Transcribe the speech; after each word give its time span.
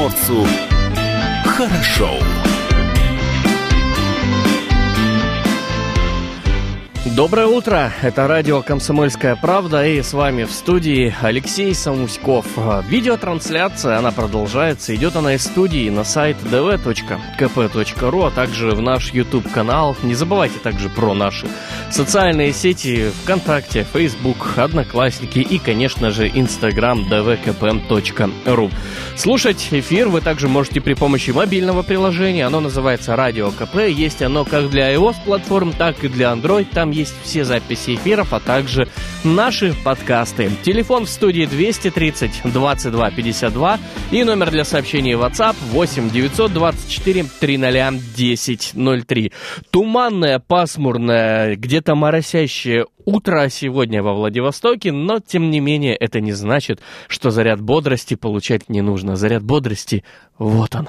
приморцу 0.00 0.46
хорошо. 1.44 2.49
Доброе 7.06 7.46
утро, 7.46 7.90
это 8.02 8.28
радио 8.28 8.60
«Комсомольская 8.60 9.34
правда» 9.34 9.86
и 9.86 10.02
с 10.02 10.12
вами 10.12 10.44
в 10.44 10.52
студии 10.52 11.14
Алексей 11.22 11.74
Самуськов. 11.74 12.44
Видеотрансляция, 12.88 13.96
она 13.96 14.10
продолжается, 14.12 14.94
идет 14.94 15.16
она 15.16 15.34
из 15.34 15.44
студии 15.44 15.88
на 15.88 16.04
сайт 16.04 16.36
dv.kp.ru, 16.42 18.26
а 18.26 18.30
также 18.30 18.72
в 18.72 18.82
наш 18.82 19.14
YouTube-канал. 19.14 19.96
Не 20.02 20.14
забывайте 20.14 20.58
также 20.58 20.90
про 20.90 21.14
наши 21.14 21.48
социальные 21.90 22.52
сети 22.52 23.10
ВКонтакте, 23.22 23.86
Facebook, 23.90 24.58
Одноклассники 24.58 25.38
и, 25.38 25.56
конечно 25.56 26.10
же, 26.10 26.28
Instagram 26.28 27.08
dvkp.ru. 27.08 28.70
Слушать 29.16 29.68
эфир 29.70 30.08
вы 30.08 30.20
также 30.20 30.48
можете 30.48 30.82
при 30.82 30.92
помощи 30.92 31.30
мобильного 31.30 31.82
приложения, 31.82 32.44
оно 32.44 32.60
называется 32.60 33.16
«Радио 33.16 33.50
КП», 33.52 33.88
есть 33.88 34.20
оно 34.20 34.44
как 34.44 34.68
для 34.68 34.94
iOS-платформ, 34.94 35.72
так 35.72 36.04
и 36.04 36.08
для 36.08 36.32
Android, 36.32 36.66
там 36.70 36.89
там 36.90 36.98
есть 36.98 37.14
все 37.22 37.44
записи 37.44 37.94
эфиров, 37.94 38.32
а 38.32 38.40
также 38.40 38.88
наши 39.22 39.74
подкасты. 39.84 40.50
Телефон 40.62 41.06
в 41.06 41.08
студии 41.08 41.46
230 41.46 42.52
22 42.52 43.10
52 43.10 43.78
и 44.10 44.24
номер 44.24 44.50
для 44.50 44.64
сообщений 44.64 45.12
WhatsApp 45.12 45.54
8 45.70 46.10
924 46.10 47.24
300 47.40 47.92
10 48.16 48.72
03. 49.06 49.32
Туманное, 49.70 50.38
пасмурное, 50.40 51.56
где-то 51.56 51.94
моросящее 51.94 52.86
утро 53.04 53.48
сегодня 53.48 54.02
во 54.02 54.14
Владивостоке, 54.14 54.92
но 54.92 55.20
тем 55.20 55.50
не 55.50 55.60
менее 55.60 55.94
это 55.94 56.20
не 56.20 56.32
значит, 56.32 56.80
что 57.08 57.30
заряд 57.30 57.60
бодрости 57.60 58.14
получать 58.14 58.68
не 58.68 58.80
нужно. 58.80 59.16
Заряд 59.16 59.42
бодрости 59.42 60.04
вот 60.38 60.74
он. 60.74 60.88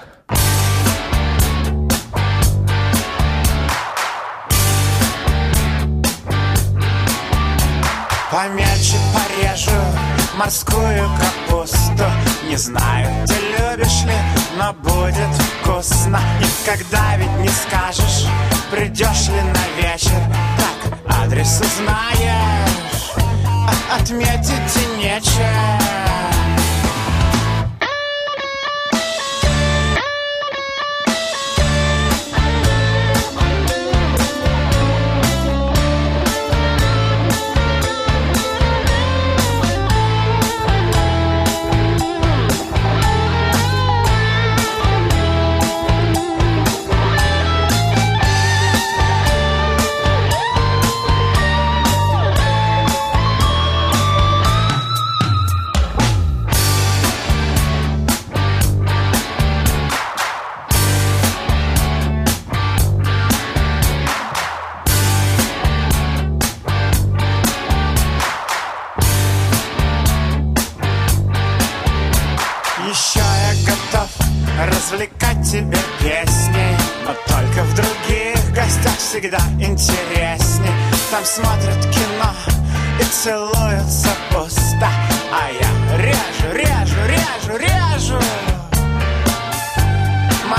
Помельче 8.31 8.95
порежу 9.13 9.71
морскую 10.37 11.09
капусту. 11.19 12.05
Не 12.47 12.55
знаю, 12.55 13.27
ты 13.27 13.33
любишь 13.33 14.03
ли, 14.05 14.15
но 14.57 14.71
будет 14.71 15.35
вкусно. 15.59 16.17
Никогда 16.39 17.17
ведь 17.17 17.37
не 17.39 17.49
скажешь, 17.49 18.27
придешь 18.71 19.27
ли 19.27 19.41
на 19.41 19.65
вечер. 19.81 20.17
Так, 20.57 20.97
адрес 21.23 21.59
узнаешь, 21.59 23.11
а 23.67 23.97
отметить 23.99 24.77
и 24.77 24.97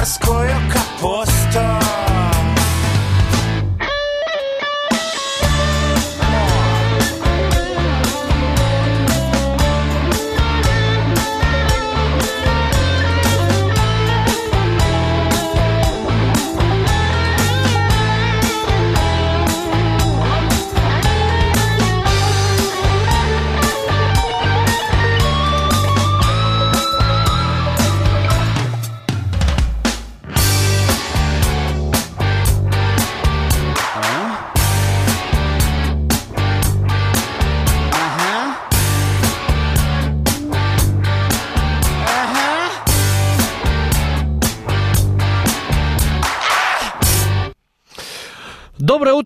нечего 0.03 0.53
Доброе 1.01 1.42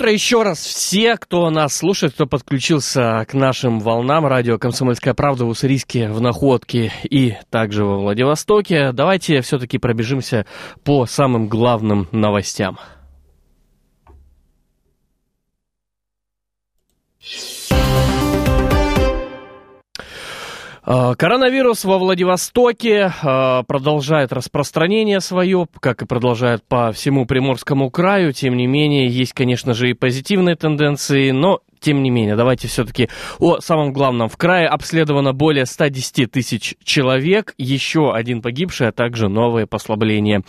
утро 0.07 0.13
еще 0.13 0.45
раз 0.45 0.61
все, 0.61 1.17
кто 1.17 1.51
нас 1.51 1.77
слушает, 1.77 2.15
кто 2.15 2.27
подключился 2.27 3.27
к 3.29 3.35
нашим 3.35 3.81
волнам 3.81 4.25
радио 4.25 4.57
«Комсомольская 4.57 5.15
правда» 5.15 5.45
в 5.45 5.49
Уссурийске, 5.49 6.11
в 6.11 6.21
Находке 6.21 6.93
и 7.03 7.35
также 7.51 7.85
во 7.85 7.99
Владивостоке. 7.99 8.93
Давайте 8.93 9.41
все-таки 9.41 9.79
пробежимся 9.79 10.47
по 10.85 11.07
самым 11.07 11.49
главным 11.49 12.07
новостям. 12.13 12.79
А, 12.79 12.83
коронавирус 20.87 21.85
во 21.85 21.99
Владивостоке 21.99 23.13
а, 23.23 23.65
продолжает 23.65 24.33
распространение 24.33 25.21
свое, 25.21 25.67
как 25.81 26.03
и 26.03 26.07
продолжает 26.07 26.63
по 26.63 26.93
всему 26.93 27.27
Приморскому 27.27 27.91
краю. 27.91 28.33
Тем 28.33 28.57
не 28.57 28.69
менее, 28.69 29.09
есть, 29.09 29.33
конечно 29.33 29.75
же, 29.75 29.91
и 29.91 29.95
позитивные 29.95 30.55
тенденции, 30.55 31.33
но 31.33 31.61
тем 31.81 32.03
не 32.03 32.11
менее, 32.11 32.37
давайте 32.37 32.69
все-таки 32.69 33.09
о 33.39 33.61
самом 33.61 33.93
главном. 33.93 34.29
В 34.29 34.37
крае 34.37 34.69
обследовано 34.69 35.33
более 35.33 35.67
110 35.67 36.31
тысяч 36.31 36.75
человек, 36.83 37.55
еще 37.59 38.13
один 38.13 38.43
погибший, 38.43 38.89
а 38.89 38.93
также 38.93 39.29
новые 39.29 39.67
послабления 39.67 40.43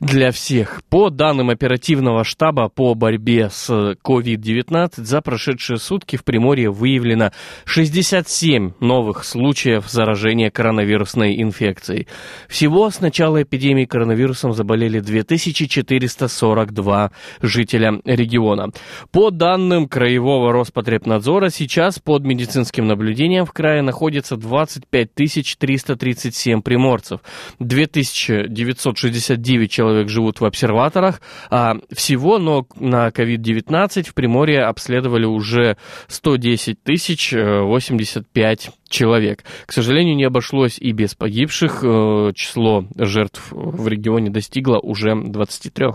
для 0.00 0.30
всех. 0.30 0.82
По 0.88 1.10
данным 1.10 1.50
оперативного 1.50 2.24
штаба 2.24 2.68
по 2.68 2.94
борьбе 2.94 3.50
с 3.50 3.96
COVID-19, 4.04 4.92
за 4.96 5.20
прошедшие 5.20 5.78
сутки 5.78 6.16
в 6.16 6.24
Приморье 6.24 6.70
выявлено 6.70 7.32
67 7.64 8.72
новых 8.80 9.24
случаев 9.24 9.88
заражения 9.88 10.50
коронавирусной 10.50 11.42
инфекцией. 11.42 12.08
Всего 12.48 12.90
с 12.90 13.00
начала 13.00 13.42
эпидемии 13.42 13.84
коронавирусом 13.84 14.52
заболели 14.52 15.00
2442 15.00 17.10
жителя 17.42 18.00
региона. 18.04 18.70
По 19.12 19.30
данным 19.30 19.88
Краевого 19.88 20.52
Роспотребнадзора, 20.52 20.67
Роспотребнадзора 20.68 21.48
сейчас 21.48 21.98
под 21.98 22.24
медицинским 22.24 22.86
наблюдением 22.86 23.46
в 23.46 23.52
крае 23.52 23.80
находится 23.80 24.36
25 24.36 25.14
337 25.14 26.60
приморцев. 26.60 27.20
2969 27.58 29.70
человек 29.70 30.10
живут 30.10 30.40
в 30.40 30.44
обсерваторах, 30.44 31.22
а 31.50 31.76
всего, 31.90 32.38
но 32.38 32.66
на 32.76 33.08
COVID-19 33.08 34.10
в 34.10 34.14
Приморье 34.14 34.64
обследовали 34.64 35.24
уже 35.24 35.78
110 36.08 36.82
тысяч 36.82 37.32
85 37.32 38.70
человек. 38.90 39.44
К 39.64 39.72
сожалению, 39.72 40.16
не 40.16 40.24
обошлось 40.24 40.78
и 40.78 40.92
без 40.92 41.14
погибших. 41.14 41.82
Э, 41.82 42.32
число 42.34 42.84
жертв 42.94 43.52
в 43.52 43.88
регионе 43.88 44.28
достигло 44.28 44.80
уже 44.80 45.14
23. 45.14 45.86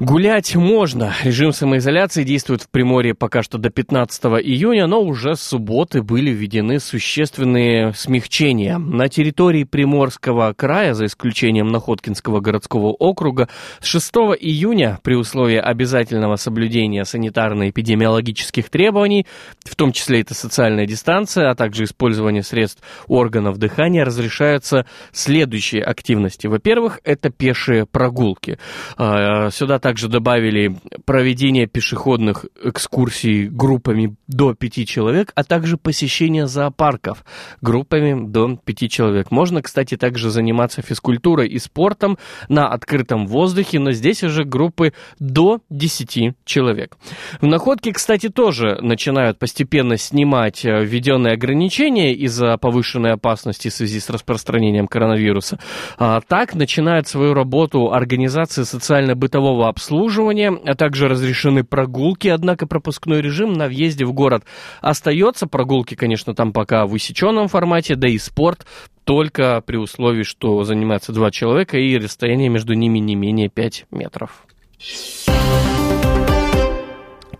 Гулять 0.00 0.56
можно. 0.56 1.12
Режим 1.24 1.52
самоизоляции 1.52 2.24
действует 2.24 2.62
в 2.62 2.70
Приморье 2.70 3.14
пока 3.14 3.42
что 3.42 3.58
до 3.58 3.68
15 3.68 4.24
июня, 4.42 4.86
но 4.86 5.02
уже 5.02 5.36
с 5.36 5.42
субботы 5.42 6.02
были 6.02 6.30
введены 6.30 6.80
существенные 6.80 7.92
смягчения. 7.92 8.78
На 8.78 9.10
территории 9.10 9.64
Приморского 9.64 10.54
края, 10.54 10.94
за 10.94 11.04
исключением 11.04 11.68
Находкинского 11.68 12.40
городского 12.40 12.86
округа, 12.86 13.50
с 13.80 13.86
6 13.88 14.10
июня 14.40 14.98
при 15.02 15.16
условии 15.16 15.58
обязательного 15.58 16.36
соблюдения 16.36 17.04
санитарно-эпидемиологических 17.04 18.70
требований, 18.70 19.26
в 19.66 19.76
том 19.76 19.92
числе 19.92 20.22
это 20.22 20.32
социальная 20.32 20.86
дистанция, 20.86 21.50
а 21.50 21.54
также 21.54 21.84
использование 21.84 22.42
средств 22.42 22.82
органов 23.06 23.58
дыхания, 23.58 24.06
разрешаются 24.06 24.86
следующие 25.12 25.84
активности. 25.84 26.46
Во-первых, 26.46 27.00
это 27.04 27.28
пешие 27.28 27.84
прогулки. 27.84 28.58
А, 28.96 29.50
сюда 29.50 29.78
также 29.78 29.89
также 29.90 30.06
добавили 30.06 30.76
проведение 31.04 31.66
пешеходных 31.66 32.46
экскурсий 32.62 33.48
группами 33.48 34.14
до 34.28 34.54
пяти 34.54 34.86
человек, 34.86 35.32
а 35.34 35.42
также 35.42 35.76
посещение 35.76 36.46
зоопарков 36.46 37.24
группами 37.60 38.28
до 38.30 38.56
пяти 38.64 38.88
человек. 38.88 39.32
Можно, 39.32 39.62
кстати, 39.62 39.96
также 39.96 40.30
заниматься 40.30 40.80
физкультурой 40.80 41.48
и 41.48 41.58
спортом 41.58 42.18
на 42.48 42.68
открытом 42.68 43.26
воздухе, 43.26 43.80
но 43.80 43.90
здесь 43.90 44.22
уже 44.22 44.44
группы 44.44 44.92
до 45.18 45.58
10 45.70 46.36
человек. 46.44 46.96
В 47.40 47.46
Находке, 47.46 47.92
кстати, 47.92 48.28
тоже 48.28 48.78
начинают 48.80 49.40
постепенно 49.40 49.96
снимать 49.96 50.64
э, 50.64 50.84
введенные 50.84 51.32
ограничения 51.32 52.14
из-за 52.14 52.56
повышенной 52.58 53.14
опасности 53.14 53.70
в 53.70 53.74
связи 53.74 53.98
с 53.98 54.08
распространением 54.08 54.86
коронавируса. 54.86 55.58
А 55.98 56.20
так 56.20 56.54
начинает 56.54 57.08
свою 57.08 57.34
работу 57.34 57.92
организация 57.92 58.64
социально-бытового 58.64 59.66
обслуживания 59.66 59.79
обслуживания, 59.80 60.52
а 60.66 60.74
также 60.74 61.08
разрешены 61.08 61.64
прогулки, 61.64 62.28
однако 62.28 62.66
пропускной 62.66 63.22
режим 63.22 63.54
на 63.54 63.66
въезде 63.66 64.04
в 64.04 64.12
город 64.12 64.44
остается. 64.82 65.46
Прогулки, 65.46 65.94
конечно, 65.94 66.34
там 66.34 66.52
пока 66.52 66.84
в 66.86 66.92
усеченном 66.92 67.48
формате, 67.48 67.96
да 67.96 68.06
и 68.06 68.18
спорт 68.18 68.66
только 69.04 69.62
при 69.64 69.78
условии, 69.78 70.22
что 70.22 70.62
занимаются 70.64 71.12
два 71.12 71.30
человека 71.30 71.78
и 71.78 71.96
расстояние 71.96 72.50
между 72.50 72.74
ними 72.74 72.98
не 72.98 73.14
менее 73.16 73.48
5 73.48 73.86
метров. 73.90 74.44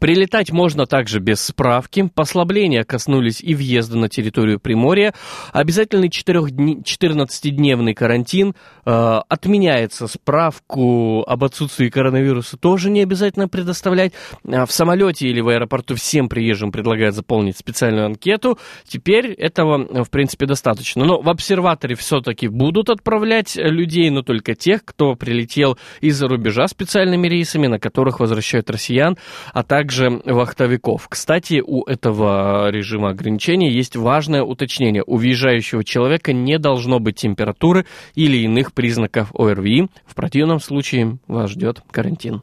Прилетать 0.00 0.50
можно 0.50 0.87
также 0.87 1.20
без 1.20 1.42
справки. 1.42 2.10
Послабления 2.14 2.84
коснулись 2.84 3.42
и 3.42 3.54
въезда 3.54 3.98
на 3.98 4.08
территорию 4.08 4.58
Приморья. 4.58 5.12
Обязательный 5.52 6.08
14-дневный 6.08 7.92
карантин. 7.92 8.54
Э, 8.90 9.20
отменяется 9.28 10.08
справку 10.08 11.22
об 11.25 11.44
отсутствии 11.44 11.90
коронавируса. 11.90 12.56
Тоже 12.56 12.90
не 12.90 13.02
обязательно 13.02 13.46
предоставлять. 13.46 14.12
А 14.44 14.66
в 14.66 14.72
самолете 14.72 15.28
или 15.28 15.40
в 15.40 15.48
аэропорту 15.48 15.94
всем 15.94 16.28
приезжим 16.28 16.72
предлагают 16.72 17.14
заполнить 17.14 17.56
специальную 17.56 18.06
анкету. 18.06 18.58
Теперь 18.84 19.32
этого, 19.32 20.02
в 20.02 20.10
принципе, 20.10 20.46
достаточно. 20.46 21.04
Но 21.04 21.20
в 21.20 21.28
обсерваторе 21.28 21.94
все-таки 21.94 22.48
будут 22.48 22.90
отправлять 22.90 23.54
людей, 23.54 24.10
но 24.10 24.22
только 24.22 24.56
тех, 24.56 24.84
кто 24.84 25.14
прилетел 25.14 25.78
из-за 26.00 26.26
рубежа 26.26 26.66
специальными 26.66 27.28
рейсами, 27.28 27.69
на 27.69 27.78
которых 27.78 28.19
возвращают 28.19 28.70
россиян, 28.70 29.16
а 29.52 29.62
также 29.62 30.20
вахтовиков. 30.25 31.06
Кстати, 31.08 31.62
у 31.64 31.84
этого 31.84 32.70
режима 32.70 33.10
ограничений 33.10 33.70
есть 33.70 33.94
важное 33.94 34.42
уточнение. 34.42 35.04
У 35.06 35.16
въезжающего 35.16 35.84
человека 35.84 36.32
не 36.32 36.58
должно 36.58 36.98
быть 36.98 37.16
температуры 37.16 37.87
или 38.16 38.38
иных 38.38 38.72
признаков 38.81 39.29
ОРВИ. 39.35 39.88
В 40.06 40.15
противном 40.15 40.59
случае 40.59 41.19
вас 41.27 41.50
ждет 41.50 41.82
карантин. 41.91 42.41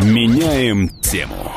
Меняем 0.00 0.88
тему. 1.00 1.52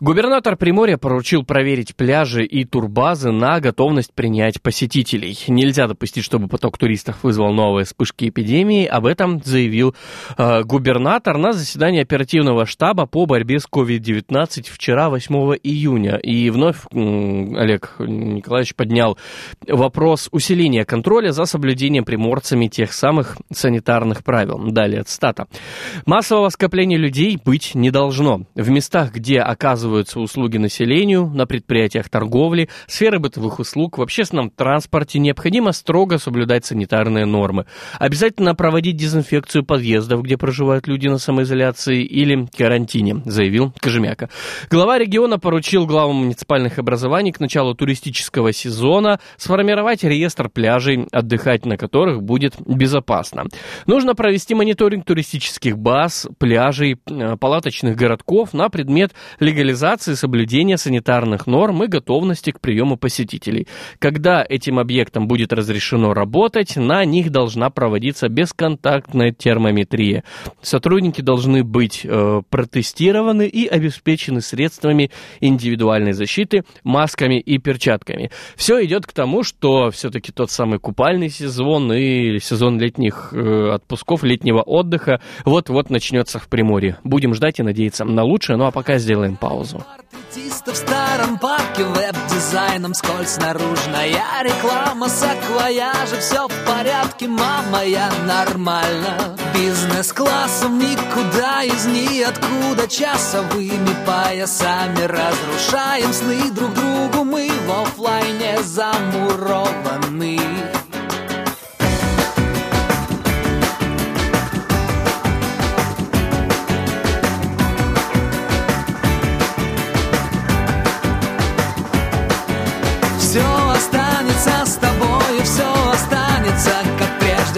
Губернатор 0.00 0.56
Приморья 0.56 0.96
поручил 0.96 1.42
проверить 1.42 1.96
пляжи 1.96 2.44
и 2.44 2.64
турбазы 2.64 3.32
на 3.32 3.58
готовность 3.58 4.14
принять 4.14 4.62
посетителей. 4.62 5.36
Нельзя 5.48 5.88
допустить, 5.88 6.24
чтобы 6.24 6.46
поток 6.46 6.78
туристов 6.78 7.24
вызвал 7.24 7.52
новые 7.52 7.84
вспышки 7.84 8.28
эпидемии. 8.28 8.86
Об 8.86 9.06
этом 9.06 9.42
заявил 9.42 9.96
э, 10.36 10.62
губернатор 10.62 11.36
на 11.36 11.52
заседании 11.52 12.00
оперативного 12.00 12.64
штаба 12.64 13.06
по 13.06 13.26
борьбе 13.26 13.58
с 13.58 13.66
COVID-19 13.66 14.68
вчера, 14.70 15.10
8 15.10 15.34
июня. 15.64 16.14
И 16.18 16.48
вновь 16.50 16.76
э, 16.92 16.96
Олег 16.96 17.96
Николаевич 17.98 18.76
поднял 18.76 19.18
вопрос 19.66 20.28
усиления 20.30 20.84
контроля 20.84 21.32
за 21.32 21.44
соблюдением 21.44 22.04
приморцами 22.04 22.68
тех 22.68 22.92
самых 22.92 23.36
санитарных 23.52 24.22
правил. 24.22 24.60
Далее 24.70 25.02
цитата. 25.02 25.48
Массового 26.06 26.50
скопления 26.50 26.98
людей 26.98 27.36
быть 27.44 27.74
не 27.74 27.90
должно. 27.90 28.42
В 28.54 28.70
местах, 28.70 29.12
где 29.12 29.40
оказываются 29.40 29.87
оказываются 29.88 30.20
услуги 30.20 30.58
населению, 30.58 31.26
на 31.28 31.46
предприятиях 31.46 32.10
торговли, 32.10 32.68
сферы 32.86 33.18
бытовых 33.18 33.58
услуг, 33.58 33.96
в 33.96 34.02
общественном 34.02 34.50
транспорте 34.50 35.18
необходимо 35.18 35.72
строго 35.72 36.18
соблюдать 36.18 36.66
санитарные 36.66 37.24
нормы. 37.24 37.64
Обязательно 37.98 38.54
проводить 38.54 38.96
дезинфекцию 38.96 39.64
подъездов, 39.64 40.22
где 40.22 40.36
проживают 40.36 40.86
люди 40.86 41.08
на 41.08 41.18
самоизоляции 41.18 42.04
или 42.04 42.46
карантине, 42.56 43.22
заявил 43.24 43.72
Кожемяка. 43.80 44.28
Глава 44.70 44.98
региона 44.98 45.38
поручил 45.38 45.86
главам 45.86 46.16
муниципальных 46.16 46.78
образований 46.78 47.32
к 47.32 47.40
началу 47.40 47.74
туристического 47.74 48.52
сезона 48.52 49.20
сформировать 49.38 50.04
реестр 50.04 50.50
пляжей, 50.50 51.06
отдыхать 51.12 51.64
на 51.64 51.78
которых 51.78 52.22
будет 52.22 52.54
безопасно. 52.66 53.44
Нужно 53.86 54.14
провести 54.14 54.54
мониторинг 54.54 55.06
туристических 55.06 55.78
баз, 55.78 56.26
пляжей, 56.38 56.98
э, 57.06 57.36
палаточных 57.36 57.96
городков 57.96 58.52
на 58.52 58.68
предмет 58.68 59.12
легализации 59.40 59.77
организации 59.78 60.14
соблюдения 60.14 60.76
санитарных 60.76 61.46
норм 61.46 61.84
и 61.84 61.86
готовности 61.86 62.50
к 62.50 62.60
приему 62.60 62.96
посетителей. 62.96 63.68
Когда 64.00 64.44
этим 64.46 64.80
объектам 64.80 65.28
будет 65.28 65.52
разрешено 65.52 66.14
работать, 66.14 66.76
на 66.76 67.04
них 67.04 67.30
должна 67.30 67.70
проводиться 67.70 68.28
бесконтактная 68.28 69.30
термометрия. 69.30 70.24
Сотрудники 70.62 71.20
должны 71.20 71.62
быть 71.62 72.00
э, 72.02 72.42
протестированы 72.50 73.46
и 73.46 73.68
обеспечены 73.68 74.40
средствами 74.40 75.12
индивидуальной 75.40 76.12
защиты, 76.12 76.64
масками 76.82 77.38
и 77.38 77.58
перчатками. 77.58 78.32
Все 78.56 78.84
идет 78.84 79.06
к 79.06 79.12
тому, 79.12 79.44
что 79.44 79.90
все-таки 79.92 80.32
тот 80.32 80.50
самый 80.50 80.80
купальный 80.80 81.28
сезон 81.28 81.92
и 81.92 82.40
сезон 82.40 82.80
летних 82.80 83.32
э, 83.32 83.70
отпусков, 83.74 84.24
летнего 84.24 84.60
отдыха 84.62 85.20
вот-вот 85.44 85.88
начнется 85.90 86.40
в 86.40 86.48
Приморье. 86.48 86.96
Будем 87.04 87.32
ждать 87.32 87.60
и 87.60 87.62
надеяться 87.62 88.04
на 88.04 88.24
лучшее, 88.24 88.56
ну 88.56 88.64
а 88.64 88.72
пока 88.72 88.98
сделаем 88.98 89.36
паузу 89.36 89.67
паузу. 89.72 89.84
в 90.72 90.76
старом 90.76 91.38
парке 91.38 91.84
веб-дизайном 91.84 92.94
скользь 92.94 93.38
наружная 93.38 94.42
реклама. 94.42 95.08
Саквояжа 95.08 96.20
Все 96.20 96.46
в 96.46 96.64
порядке, 96.66 97.28
мама, 97.28 97.84
я 97.84 98.10
нормально. 98.26 99.36
Бизнес-классом 99.54 100.78
никуда 100.78 101.62
из 101.62 101.86
ниоткуда. 101.86 102.86
Часовыми 102.88 103.96
поясами 104.06 105.02
разрушаем 105.02 106.12
сны 106.12 106.50
друг 106.50 106.72
другу. 106.74 107.24
Мы 107.24 107.50
в 107.66 107.82
офлайне 107.82 108.62
замурованы 108.62 110.38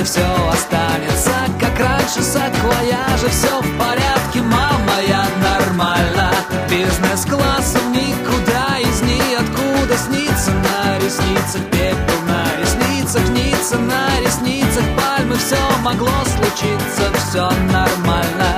одежды 0.00 0.04
все 0.04 0.50
останется 0.50 1.32
Как 1.58 1.78
раньше 1.78 2.22
саквояжи 2.22 3.28
Все 3.28 3.60
в 3.60 3.78
порядке, 3.78 4.42
мама, 4.42 5.00
я 5.06 5.24
нормально. 5.42 6.32
Бизнес-классом 6.68 7.92
никуда 7.92 8.78
из 8.78 9.02
ниоткуда 9.02 9.96
Снится 9.96 10.50
на 10.52 10.98
ресницах 10.98 11.62
пепел 11.70 12.20
На 12.26 12.44
ресницах 12.60 13.26
снится 13.26 13.78
на 13.78 14.20
ресницах 14.20 14.84
пальмы 14.96 15.36
Все 15.36 15.58
могло 15.82 16.10
случиться, 16.24 17.12
все 17.18 17.50
нормально. 17.72 18.56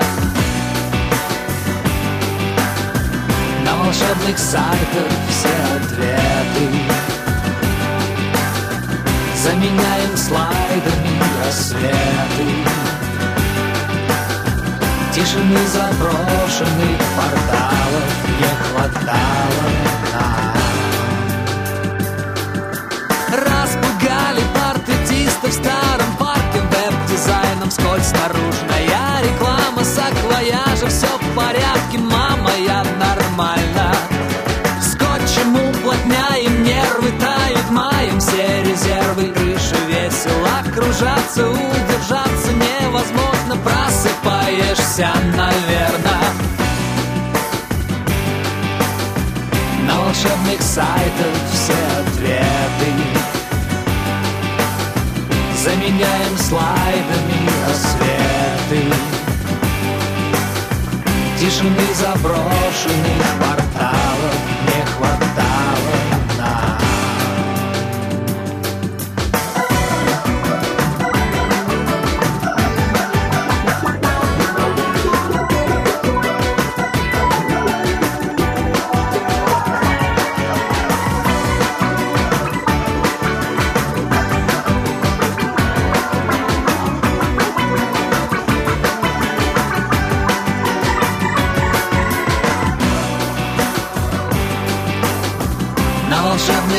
На 3.65 3.77
волшебных 3.77 4.39
сайтах 4.39 5.11
все 5.29 5.49
ответы. 5.77 7.03
Заменяем 9.43 10.17
слайдами 10.17 11.22
рассветы. 11.45 12.47
Тишины 15.15 15.59
заброшенных 15.67 16.99
порталов 17.17 18.07
Не 18.41 18.53
хватало 18.63 19.67
нам. 20.13 20.57
Распугали 23.29 24.43
портретисты 24.55 25.49
в 25.49 25.63
сердце 41.43 41.49
удержаться 41.49 42.53
невозможно 42.53 43.57
Просыпаешься, 43.65 45.09
наверное 45.37 46.33
На 49.87 50.01
волшебных 50.01 50.63
сайтах 50.63 51.35
все 51.53 51.73
ответы. 51.73 52.93
Заменяем 55.57 56.39
слайдами 56.39 57.51
рассветы. 57.67 58.95
Тишины 61.39 61.95
заброшенных 61.95 63.27
порталов 63.41 63.92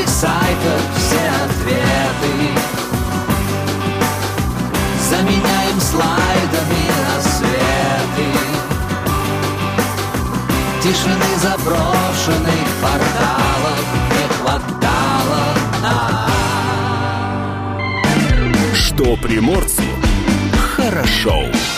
волшебных 0.03 0.09
сайтах 0.09 0.81
все 0.97 1.29
ответы. 1.45 2.33
Заменяем 5.09 5.79
слайдами 5.79 6.83
рассветы. 7.15 8.27
Тишины 10.81 11.31
заброшенных 11.41 12.67
порталов 12.81 13.85
не 14.11 14.25
хватало 14.35 15.43
нам 15.81 16.29
Что 18.75 19.15
приморцу 19.15 19.83
хорошо. 20.75 21.35
В 21.53 21.72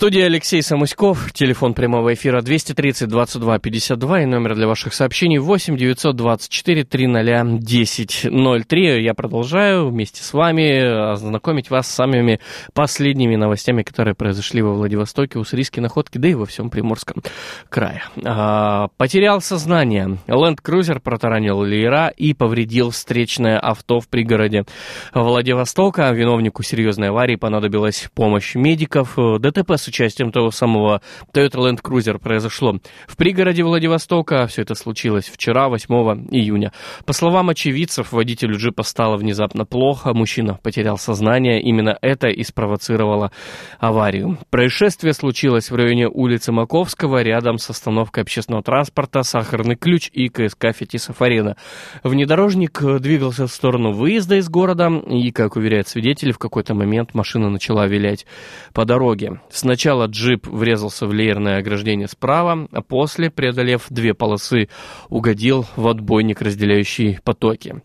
студии 0.00 0.22
Алексей 0.22 0.62
Самуськов, 0.62 1.30
телефон 1.34 1.74
прямого 1.74 2.14
эфира 2.14 2.40
230 2.40 3.06
22 3.06 3.58
52 3.58 4.22
и 4.22 4.24
номер 4.24 4.54
для 4.54 4.66
ваших 4.66 4.94
сообщений 4.94 5.36
8 5.36 5.76
924 5.76 6.84
300 6.84 7.20
1003. 7.20 9.04
Я 9.04 9.12
продолжаю 9.12 9.90
вместе 9.90 10.22
с 10.22 10.32
вами 10.32 11.10
ознакомить 11.12 11.68
вас 11.68 11.86
с 11.86 11.94
самыми 11.94 12.40
последними 12.72 13.36
новостями, 13.36 13.82
которые 13.82 14.14
произошли 14.14 14.62
во 14.62 14.72
Владивостоке, 14.72 15.38
Уссурийске, 15.38 15.82
Находке, 15.82 16.18
да 16.18 16.28
и 16.28 16.34
во 16.34 16.46
всем 16.46 16.70
Приморском 16.70 17.22
крае. 17.68 18.02
А, 18.24 18.88
потерял 18.96 19.42
сознание. 19.42 20.16
Ленд-крузер 20.26 21.00
протаранил 21.00 21.62
леера 21.62 22.08
и 22.08 22.32
повредил 22.32 22.88
встречное 22.88 23.58
авто 23.58 24.00
в 24.00 24.08
пригороде 24.08 24.64
Владивостока. 25.12 26.10
Виновнику 26.10 26.62
серьезной 26.62 27.10
аварии 27.10 27.36
понадобилась 27.36 28.08
помощь 28.14 28.54
медиков. 28.54 29.18
ДТП 29.38 29.72
с 29.72 29.89
участием 29.90 30.32
того 30.32 30.50
самого 30.50 31.02
Toyota 31.34 31.56
Land 31.56 31.82
Cruiser 31.82 32.18
произошло 32.18 32.78
в 33.06 33.16
пригороде 33.16 33.64
Владивостока. 33.64 34.46
Все 34.46 34.62
это 34.62 34.74
случилось 34.74 35.28
вчера, 35.28 35.68
8 35.68 36.28
июня. 36.30 36.72
По 37.04 37.12
словам 37.12 37.50
очевидцев, 37.50 38.12
водителю 38.12 38.56
джипа 38.56 38.84
стало 38.84 39.16
внезапно 39.16 39.64
плохо. 39.64 40.14
Мужчина 40.14 40.58
потерял 40.62 40.96
сознание. 40.96 41.60
Именно 41.60 41.98
это 42.00 42.28
и 42.28 42.44
спровоцировало 42.44 43.32
аварию. 43.78 44.38
Происшествие 44.50 45.12
случилось 45.12 45.70
в 45.70 45.74
районе 45.74 46.08
улицы 46.08 46.52
Маковского, 46.52 47.22
рядом 47.22 47.58
с 47.58 47.68
остановкой 47.68 48.22
общественного 48.22 48.62
транспорта 48.62 49.22
«Сахарный 49.24 49.74
ключ» 49.74 50.08
и 50.12 50.28
КСК 50.28 50.72
«Фетисов-Арена». 50.72 51.56
Внедорожник 52.04 52.80
двигался 53.00 53.46
в 53.46 53.52
сторону 53.52 53.92
выезда 53.92 54.36
из 54.36 54.48
города, 54.48 54.88
и, 54.88 55.32
как 55.32 55.56
уверяют 55.56 55.88
свидетели, 55.88 56.30
в 56.30 56.38
какой-то 56.38 56.74
момент 56.74 57.14
машина 57.14 57.50
начала 57.50 57.86
вилять 57.86 58.26
по 58.72 58.84
дороге. 58.84 59.40
Сначала 59.50 59.79
джип 60.06 60.46
врезался 60.46 61.06
в 61.06 61.12
леерное 61.12 61.58
ограждение 61.58 62.08
справа, 62.08 62.68
а 62.70 62.82
после, 62.82 63.30
преодолев 63.30 63.86
две 63.90 64.14
полосы, 64.14 64.68
угодил 65.08 65.66
в 65.76 65.88
отбойник, 65.88 66.42
разделяющий 66.42 67.18
потоки. 67.24 67.82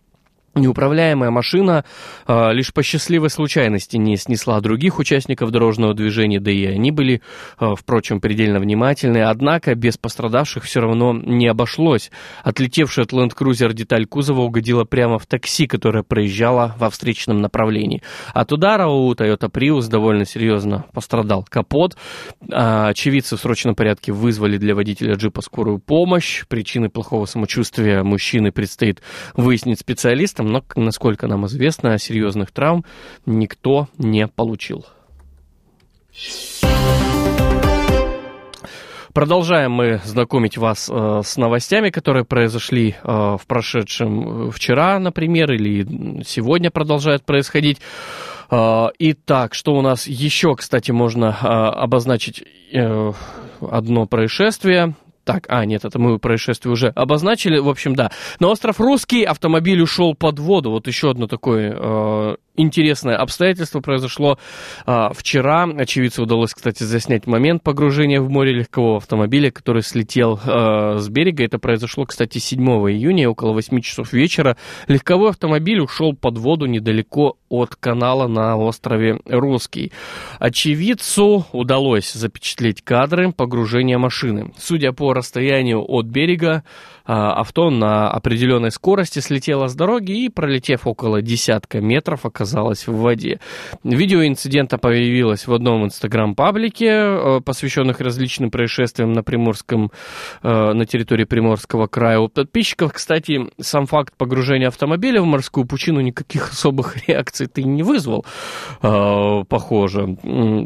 Неуправляемая 0.56 1.32
машина 1.32 1.84
э, 2.28 2.54
лишь 2.54 2.74
по 2.74 2.82
счастливой 2.82 3.30
случайности 3.30 3.98
не 3.98 4.16
снесла 4.16 4.62
других 4.62 5.00
участников 5.00 5.52
дорожного 5.52 5.94
движения, 5.94 6.40
да 6.40 6.50
и 6.50 6.66
они 6.66 6.92
были, 6.92 7.22
э, 7.60 7.74
впрочем, 7.78 8.22
предельно 8.22 8.62
внимательны. 8.62 9.18
Однако 9.24 9.76
без 9.76 9.98
пострадавших 9.98 10.64
все 10.64 10.80
равно 10.80 11.12
не 11.12 11.48
обошлось. 11.48 12.10
Отлетевшая 12.42 13.04
от 13.04 13.12
Land 13.12 13.32
Cruiser 13.38 13.74
деталь 13.74 14.06
кузова 14.06 14.44
угодила 14.44 14.86
прямо 14.86 15.20
в 15.20 15.26
такси, 15.26 15.68
которое 15.68 16.04
проезжало 16.04 16.74
во 16.80 16.90
встречном 16.90 17.42
направлении. 17.42 18.02
От 18.34 18.54
удара 18.54 18.88
у 18.88 19.12
Toyota 19.14 19.52
Prius 19.52 19.90
довольно 19.90 20.24
серьезно 20.24 20.86
пострадал 20.94 21.46
капот. 21.50 21.98
А, 22.50 22.88
очевидцы 22.88 23.36
в 23.36 23.42
срочном 23.42 23.76
порядке 23.76 24.14
вызвали 24.14 24.56
для 24.58 24.74
водителя 24.74 25.16
джипа 25.16 25.42
скорую 25.42 25.80
помощь. 25.80 26.46
Причины 26.48 26.88
плохого 26.88 27.26
самочувствия 27.26 28.04
мужчины 28.04 28.54
предстоит 28.54 29.02
выяснить 29.36 29.82
специалистам 29.82 30.45
но, 30.52 30.64
насколько 30.76 31.28
нам 31.28 31.46
известно, 31.48 31.98
серьезных 31.98 32.52
травм 32.52 32.86
никто 33.26 33.88
не 33.98 34.28
получил. 34.28 34.86
Продолжаем 39.14 39.72
мы 39.72 40.02
знакомить 40.04 40.58
вас 40.58 40.90
э, 40.92 41.22
с 41.24 41.38
новостями, 41.38 41.90
которые 41.90 42.26
произошли 42.26 42.96
э, 43.02 43.08
в 43.08 43.42
прошедшем 43.48 44.52
вчера, 44.52 45.00
например, 45.00 45.54
или 45.54 46.22
сегодня 46.24 46.70
продолжают 46.70 47.24
происходить. 47.24 47.80
Э, 48.52 48.88
итак, 49.00 49.54
что 49.54 49.74
у 49.76 49.82
нас 49.82 50.08
еще, 50.08 50.54
кстати, 50.56 50.92
можно 50.92 51.28
э, 51.28 51.46
обозначить 51.46 52.44
э, 52.74 53.14
одно 53.62 54.06
происшествие. 54.06 54.96
Так, 55.26 55.46
а, 55.50 55.66
нет, 55.66 55.84
это 55.84 55.98
мы 55.98 56.20
происшествие 56.20 56.72
уже 56.72 56.90
обозначили. 56.90 57.58
В 57.58 57.68
общем, 57.68 57.96
да. 57.96 58.12
На 58.40 58.48
остров 58.48 58.80
Русский 58.80 59.24
автомобиль 59.24 59.82
ушел 59.82 60.14
под 60.14 60.40
воду. 60.40 60.70
Вот 60.70 60.88
еще 60.88 61.10
одно 61.10 61.26
такое 61.26 61.76
э, 61.76 62.36
интересное 62.58 63.18
обстоятельство 63.18 63.80
произошло 63.80 64.38
э, 64.86 65.10
вчера. 65.14 65.64
Очевидцу 65.64 66.24
удалось, 66.24 66.54
кстати, 66.54 66.84
заснять 66.84 67.28
момент 67.28 67.64
погружения 67.64 68.22
в 68.22 68.30
море 68.30 68.54
легкового 68.54 68.98
автомобиля, 68.98 69.52
который 69.52 69.82
слетел 69.82 70.40
э, 70.44 70.98
с 70.98 71.10
берега. 71.10 71.44
Это 71.44 71.60
произошло, 71.60 72.06
кстати, 72.06 72.38
7 72.38 72.62
июня, 72.62 73.30
около 73.30 73.54
8 73.54 73.82
часов 73.82 74.14
вечера. 74.14 74.58
Легковой 74.88 75.30
автомобиль 75.30 75.80
ушел 75.80 76.16
под 76.16 76.38
воду 76.38 76.66
недалеко 76.66 77.38
от 77.50 77.76
канала 77.76 78.28
на 78.28 78.58
острове 78.58 79.20
Русский. 79.26 79.92
Очевидцу 80.40 81.46
удалось 81.52 82.12
запечатлеть 82.14 82.82
кадры 82.82 83.32
погружения 83.32 83.98
машины. 83.98 84.54
Судя 84.58 84.92
по 84.92 85.14
расстоянию 85.14 85.84
от 85.88 86.06
берега, 86.06 86.64
авто 87.06 87.70
на 87.70 88.10
определенной 88.10 88.72
скорости 88.72 89.20
слетело 89.20 89.68
с 89.68 89.76
дороги 89.76 90.26
и, 90.26 90.30
пролетев 90.30 90.88
около 90.88 91.22
десятка 91.22 91.82
метров, 91.82 92.26
оказалось 92.26 92.88
в 92.88 92.96
воде. 92.96 93.40
Видео 93.84 94.26
инцидента 94.26 94.78
появилось 94.78 95.48
в 95.48 95.54
одном 95.54 95.86
инстаграм-паблике, 95.86 97.42
посвященных 97.46 98.00
различным 98.00 98.52
происшествиям 98.52 99.14
на 99.14 99.24
Приморском, 99.24 99.92
на 100.44 100.86
территории 100.86 101.26
Приморского 101.26 101.88
края. 101.88 102.20
У 102.20 102.28
подписчиков, 102.28 102.94
кстати, 102.94 103.50
сам 103.60 103.86
факт 103.86 104.14
погружения 104.18 104.68
автомобиля 104.68 105.22
в 105.22 105.26
морскую 105.26 105.66
пучину 105.66 106.02
никаких 106.02 106.52
особых 106.52 106.96
реакций 107.08 107.48
ты 107.48 107.64
не 107.64 107.84
вызвал, 107.84 108.26
похоже. 108.82 110.18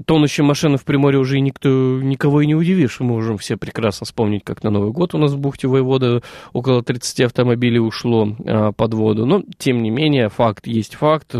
Тонущие 0.06 0.46
машины 0.46 0.78
в 0.78 0.86
Приморье 0.86 1.20
уже 1.20 1.40
никто, 1.40 1.70
никого 1.70 2.42
и 2.42 2.48
не 2.48 2.56
удивишь. 2.56 3.00
Мы 3.00 3.08
можем 3.08 3.38
все 3.38 3.58
прекрасно 3.58 4.06
вспомнить, 4.06 4.44
как 4.44 4.64
на 4.64 4.70
Новый 4.70 4.92
год 4.92 5.14
у 5.14 5.18
нас 5.18 5.32
в 5.34 5.38
бухте 5.38 5.68
Воевода 5.68 6.22
около 6.54 6.84
30 6.84 7.22
автомобилей 7.22 7.80
ушло 7.80 8.28
э, 8.28 8.72
под 8.76 8.94
воду. 8.94 9.26
Но, 9.26 9.44
тем 9.58 9.82
не 9.82 9.90
менее, 9.90 10.30
факт 10.30 10.68
есть 10.68 10.96
факт. 10.96 11.36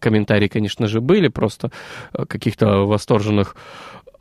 Комментарии, 0.00 0.48
конечно 0.48 0.86
же, 0.86 1.00
были, 1.00 1.28
просто 1.28 1.70
каких-то 2.28 2.84
восторженных 2.84 3.56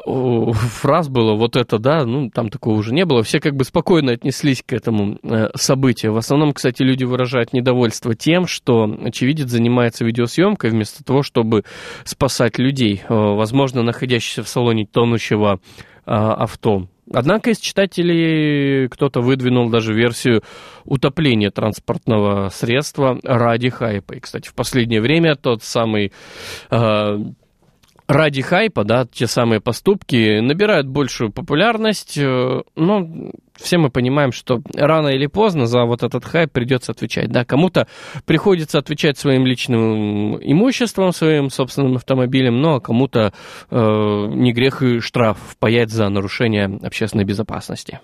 фраз 0.05 1.07
было, 1.07 1.33
вот 1.35 1.55
это, 1.55 1.79
да, 1.79 2.05
ну, 2.05 2.29
там 2.29 2.49
такого 2.49 2.75
уже 2.75 2.93
не 2.93 3.05
было. 3.05 3.23
Все 3.23 3.39
как 3.39 3.55
бы 3.55 3.63
спокойно 3.63 4.11
отнеслись 4.11 4.61
к 4.65 4.73
этому 4.73 5.17
э, 5.23 5.49
событию. 5.55 6.13
В 6.13 6.17
основном, 6.17 6.53
кстати, 6.53 6.81
люди 6.83 7.03
выражают 7.03 7.53
недовольство 7.53 8.13
тем, 8.13 8.45
что 8.45 8.83
очевидец 9.03 9.49
занимается 9.49 10.03
видеосъемкой 10.03 10.71
вместо 10.71 11.03
того, 11.03 11.23
чтобы 11.23 11.63
спасать 12.03 12.59
людей, 12.59 13.01
э, 13.07 13.13
возможно, 13.13 13.81
находящихся 13.81 14.43
в 14.43 14.49
салоне 14.49 14.85
тонущего 14.85 15.59
э, 16.05 16.11
авто. 16.11 16.87
Однако 17.11 17.49
из 17.49 17.59
читателей 17.59 18.87
кто-то 18.87 19.21
выдвинул 19.21 19.69
даже 19.69 19.93
версию 19.93 20.43
утопления 20.85 21.51
транспортного 21.51 22.49
средства 22.49 23.19
ради 23.23 23.69
хайпа. 23.69 24.13
И, 24.13 24.19
кстати, 24.19 24.47
в 24.47 24.53
последнее 24.53 25.01
время 25.01 25.35
тот 25.35 25.63
самый 25.63 26.13
э, 26.71 27.17
ради 28.07 28.41
хайпа, 28.41 28.83
да, 28.83 29.05
те 29.05 29.27
самые 29.27 29.61
поступки 29.61 30.39
набирают 30.39 30.87
большую 30.87 31.31
популярность, 31.31 32.17
э, 32.17 32.61
но 32.75 33.07
все 33.55 33.77
мы 33.77 33.89
понимаем, 33.89 34.31
что 34.31 34.61
рано 34.75 35.09
или 35.09 35.27
поздно 35.27 35.65
за 35.65 35.83
вот 35.85 36.03
этот 36.03 36.25
хайп 36.25 36.51
придется 36.51 36.91
отвечать, 36.91 37.31
да, 37.31 37.45
кому-то 37.45 37.87
приходится 38.25 38.79
отвечать 38.79 39.17
своим 39.17 39.45
личным 39.45 40.37
имуществом, 40.37 41.11
своим 41.11 41.49
собственным 41.49 41.95
автомобилем, 41.95 42.61
но 42.61 42.79
кому-то 42.79 43.33
э, 43.69 43.77
не 43.77 44.53
грех 44.53 44.81
и 44.81 44.99
штраф 44.99 45.37
впаять 45.49 45.89
за 45.89 46.09
нарушение 46.09 46.79
общественной 46.83 47.25
безопасности. 47.25 47.99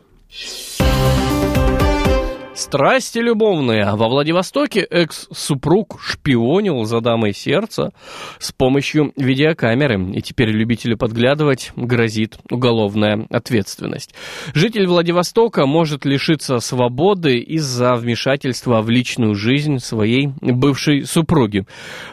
Страсти 2.60 3.20
любовные. 3.20 3.86
Во 3.96 4.10
Владивостоке 4.10 4.82
экс-супруг 4.82 5.98
шпионил 6.02 6.84
за 6.84 7.00
дамой 7.00 7.34
сердца 7.34 7.94
с 8.38 8.52
помощью 8.52 9.14
видеокамеры. 9.16 10.12
И 10.12 10.22
теперь 10.22 10.50
любителю 10.50 10.98
подглядывать 10.98 11.72
грозит 11.78 12.38
уголовная 12.52 13.26
ответственность. 13.30 14.14
Житель 14.54 14.88
Владивостока 14.88 15.66
может 15.66 16.04
лишиться 16.04 16.60
свободы 16.60 17.38
из-за 17.38 17.96
вмешательства 17.96 18.82
в 18.82 18.90
личную 18.90 19.36
жизнь 19.36 19.80
своей 19.80 20.28
бывшей 20.42 21.06
супруги. 21.06 21.66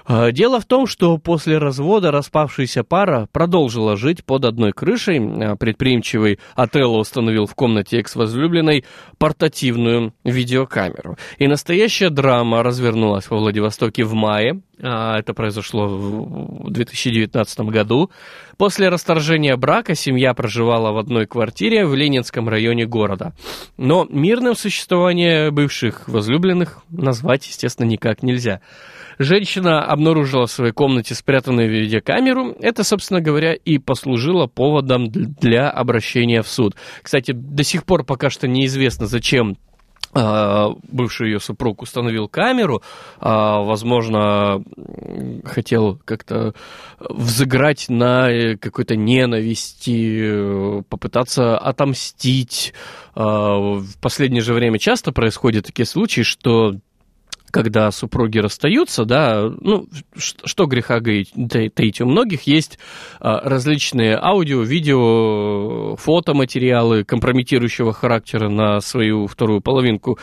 А, 0.07 0.31
дело 0.31 0.61
в 0.61 0.65
том, 0.65 0.87
что 0.87 1.19
после 1.19 1.59
развода 1.59 2.13
распавшаяся 2.13 2.85
пара 2.85 3.27
продолжила 3.33 3.97
жить 3.97 4.25
под 4.25 4.45
одной 4.45 4.71
крышей. 4.71 5.19
А, 5.19 5.57
предприимчивый 5.57 6.39
Отелло 6.55 6.99
установил 6.99 7.47
в 7.47 7.57
комнате 7.57 7.99
экс-возлюбленной 7.99 8.85
портативную 9.19 10.15
видеокамеру. 10.37 11.17
И 11.39 11.47
настоящая 11.47 12.11
драма 12.11 12.63
развернулась 12.63 13.29
во 13.31 13.39
Владивостоке 13.39 14.05
в 14.05 14.15
мае. 14.15 14.61
А, 14.81 15.19
это 15.19 15.33
произошло 15.35 15.89
в 15.89 16.71
2019 16.71 17.61
году. 17.61 18.11
После 18.57 18.89
расторжения 18.89 19.57
брака 19.57 19.95
семья 19.95 20.35
проживала 20.35 20.93
в 20.93 20.99
одной 20.99 21.27
квартире 21.27 21.87
в 21.87 21.95
Ленинском 21.95 22.49
районе 22.49 22.87
города. 22.87 23.33
Но 23.77 24.07
мирным 24.09 24.55
существование 24.55 25.51
бывших 25.51 26.09
возлюбленных 26.09 26.83
назвать, 26.91 27.47
естественно, 27.47 27.87
никак 27.87 28.23
нельзя. 28.23 28.61
Женщина 29.19 29.83
обнаружила 29.83 30.47
в 30.47 30.51
своей 30.51 30.73
комнате 30.73 31.15
спрятанную 31.15 31.71
видеокамеру. 31.71 32.55
Это, 32.61 32.85
собственно 32.85 33.21
говоря, 33.21 33.55
и 33.55 33.79
послужило 33.79 34.47
поводом 34.47 35.11
для 35.11 35.71
обращения 35.71 36.43
в 36.43 36.49
суд. 36.49 36.77
Кстати, 37.03 37.33
до 37.33 37.65
сих 37.65 37.85
пор 37.85 38.05
пока 38.05 38.29
что 38.29 38.47
неизвестно, 38.47 39.07
зачем 39.07 39.57
бывший 40.13 41.29
ее 41.29 41.41
супруг 41.41 41.83
установил 41.83 42.29
камеру, 42.29 42.83
а, 43.19 43.61
возможно, 43.63 44.63
хотел 45.45 46.01
как-то 46.05 46.55
взыграть 46.99 47.89
на 47.89 48.31
э, 48.31 48.57
какой-то 48.57 48.97
ненависти, 48.97 50.83
попытаться 50.89 51.59
отомстить. 51.59 52.73
А, 53.15 53.59
в 53.59 53.99
последнее 54.01 54.43
же 54.43 54.55
время 54.55 54.79
часто 54.79 55.13
происходят 55.13 55.67
такие 55.67 55.87
случаи, 55.87 56.23
что 56.23 56.77
когда 57.57 57.91
супруги 57.91 58.37
расстаются, 58.37 59.07
да, 59.07 59.51
ну, 59.63 59.89
что 60.15 60.67
греха 60.67 61.01
таить, 61.01 62.01
у 62.03 62.07
многих 62.07 62.43
есть 62.43 62.79
а, 63.19 63.49
различные 63.49 64.19
аудио, 64.21 64.61
видео, 64.61 65.97
фотоматериалы 65.97 67.05
компрометирующего 67.05 67.95
характера 67.95 68.51
на 68.51 68.81
свою 68.81 69.27
вторую 69.27 69.63
половинку. 69.63 70.19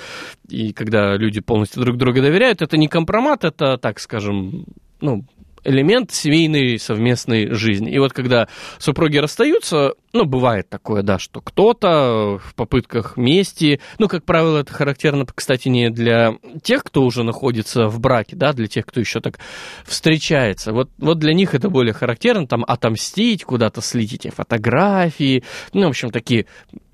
И 0.47 0.73
когда 0.73 1.17
люди 1.17 1.41
полностью 1.41 1.81
друг 1.81 1.97
друга 1.97 2.21
доверяют, 2.21 2.61
это 2.61 2.77
не 2.77 2.87
компромат, 2.87 3.45
это, 3.45 3.79
так 3.79 3.99
скажем, 3.99 4.65
ну, 5.01 5.25
элемент 5.63 6.11
семейной 6.11 6.79
совместной 6.79 7.53
жизни. 7.53 7.91
И 7.91 7.99
вот 7.99 8.13
когда 8.13 8.47
супруги 8.77 9.17
расстаются, 9.17 9.93
ну, 10.13 10.25
бывает 10.25 10.69
такое, 10.69 11.01
да, 11.01 11.17
что 11.17 11.41
кто-то 11.41 12.39
в 12.43 12.53
попытках 12.55 13.17
мести, 13.17 13.81
ну, 13.97 14.07
как 14.07 14.23
правило, 14.23 14.59
это 14.59 14.71
характерно, 14.71 15.25
кстати, 15.25 15.69
не 15.69 15.89
для 15.89 16.35
тех, 16.61 16.83
кто 16.83 17.01
уже 17.03 17.23
находится 17.23 17.87
в 17.87 17.99
браке, 17.99 18.35
да, 18.35 18.53
для 18.53 18.67
тех, 18.67 18.85
кто 18.85 18.99
еще 18.99 19.21
так 19.21 19.39
встречается. 19.85 20.71
Вот, 20.71 20.89
вот 20.99 21.17
для 21.17 21.33
них 21.33 21.55
это 21.55 21.69
более 21.69 21.93
характерно, 21.93 22.47
там, 22.47 22.63
отомстить, 22.67 23.43
куда-то 23.43 23.81
слить 23.81 24.13
эти 24.13 24.29
фотографии, 24.29 25.43
ну, 25.73 25.85
в 25.85 25.89
общем, 25.89 26.11
такие 26.11 26.45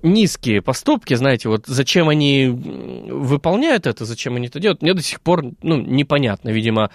низкие 0.02 0.62
поступки, 0.62 1.14
знаете, 1.14 1.48
вот 1.48 1.64
зачем 1.66 2.08
они 2.08 2.48
выполняют 2.48 3.86
это, 3.86 4.04
зачем 4.04 4.36
они 4.36 4.48
это 4.48 4.60
делают, 4.60 4.82
мне 4.82 4.94
до 4.94 5.02
сих 5.02 5.20
пор, 5.20 5.44
ну, 5.62 5.76
непонятно, 5.80 6.50
видимо, 6.50 6.90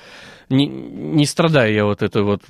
не, 0.50 0.68
не 0.68 1.26
страдаю 1.26 1.74
я 1.74 1.86
вот 1.86 2.02
этой 2.02 2.24
вот 2.24 2.42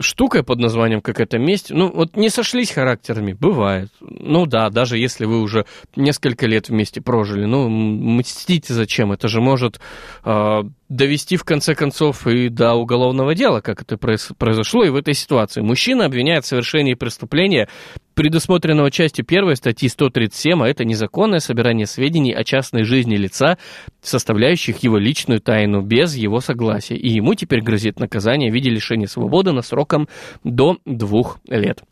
штукой 0.00 0.42
под 0.42 0.58
названием 0.58 1.00
какая-то 1.00 1.38
месть. 1.38 1.70
Ну, 1.70 1.90
вот 1.90 2.16
не 2.16 2.28
сошлись 2.28 2.70
характерами, 2.70 3.32
бывает. 3.32 3.90
Ну 4.00 4.46
да, 4.46 4.70
даже 4.70 4.98
если 4.98 5.24
вы 5.24 5.40
уже 5.40 5.66
несколько 5.96 6.46
лет 6.46 6.68
вместе 6.68 7.00
прожили, 7.00 7.44
ну, 7.44 7.68
мстите 7.68 8.74
зачем? 8.74 9.12
Это 9.12 9.28
же 9.28 9.40
может 9.40 9.80
э, 10.24 10.62
довести 10.92 11.36
в 11.36 11.44
конце 11.44 11.74
концов 11.74 12.26
и 12.26 12.48
до 12.48 12.74
уголовного 12.74 13.34
дела, 13.34 13.60
как 13.60 13.80
это 13.82 13.96
произошло 13.96 14.84
и 14.84 14.90
в 14.90 14.96
этой 14.96 15.14
ситуации. 15.14 15.62
Мужчина 15.62 16.04
обвиняет 16.04 16.44
в 16.44 16.48
совершении 16.48 16.94
преступления, 16.94 17.68
предусмотренного 18.14 18.90
частью 18.90 19.24
1 19.26 19.56
статьи 19.56 19.88
137, 19.88 20.62
а 20.62 20.68
это 20.68 20.84
незаконное 20.84 21.38
собирание 21.38 21.86
сведений 21.86 22.34
о 22.34 22.44
частной 22.44 22.84
жизни 22.84 23.16
лица, 23.16 23.56
составляющих 24.02 24.82
его 24.82 24.98
личную 24.98 25.40
тайну 25.40 25.80
без 25.80 26.14
его 26.14 26.40
согласия. 26.40 26.96
И 26.96 27.08
ему 27.08 27.34
теперь 27.34 27.62
грозит 27.62 27.98
наказание 27.98 28.50
в 28.50 28.54
виде 28.54 28.68
лишения 28.68 29.06
свободы 29.06 29.52
на 29.52 29.62
сроком 29.62 30.08
до 30.44 30.76
двух 30.84 31.40
лет. 31.48 31.82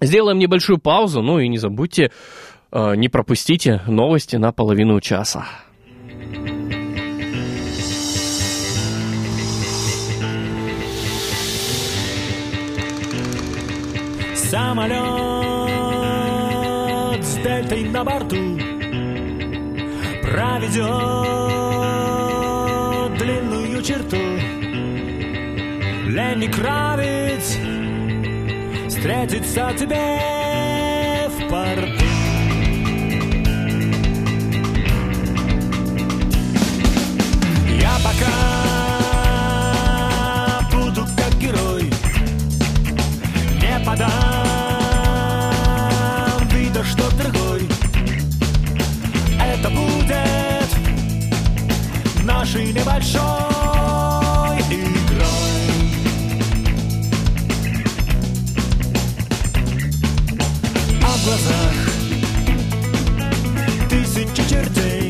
Сделаем 0.00 0.38
небольшую 0.38 0.78
паузу, 0.78 1.22
ну 1.22 1.38
и 1.38 1.46
не 1.46 1.58
забудьте, 1.58 2.10
э, 2.72 2.96
не 2.96 3.08
пропустите 3.08 3.82
новости 3.86 4.36
на 4.36 4.50
половину 4.50 5.00
часа. 5.00 5.46
Самолет 14.50 14.98
с 17.24 17.36
дельтой 17.36 17.84
на 17.84 18.02
борту 18.02 18.58
Проведет 20.22 20.82
длинную 23.16 23.80
черту. 23.80 24.16
Ленни 26.08 26.48
Кравец 26.48 27.58
Встретится 28.88 29.72
тебе 29.78 31.28
в 31.28 31.48
порту. 31.48 32.04
Я 37.80 37.92
пока 38.02 38.60
подам 43.84 44.29
Это 49.60 49.68
будет 49.68 50.68
нашей 52.24 52.72
небольшой 52.72 53.20
игрой. 54.70 55.26
А 61.02 61.08
в 61.12 61.24
глазах 61.26 61.74
тысячи 63.90 64.48
чертей 64.48 65.09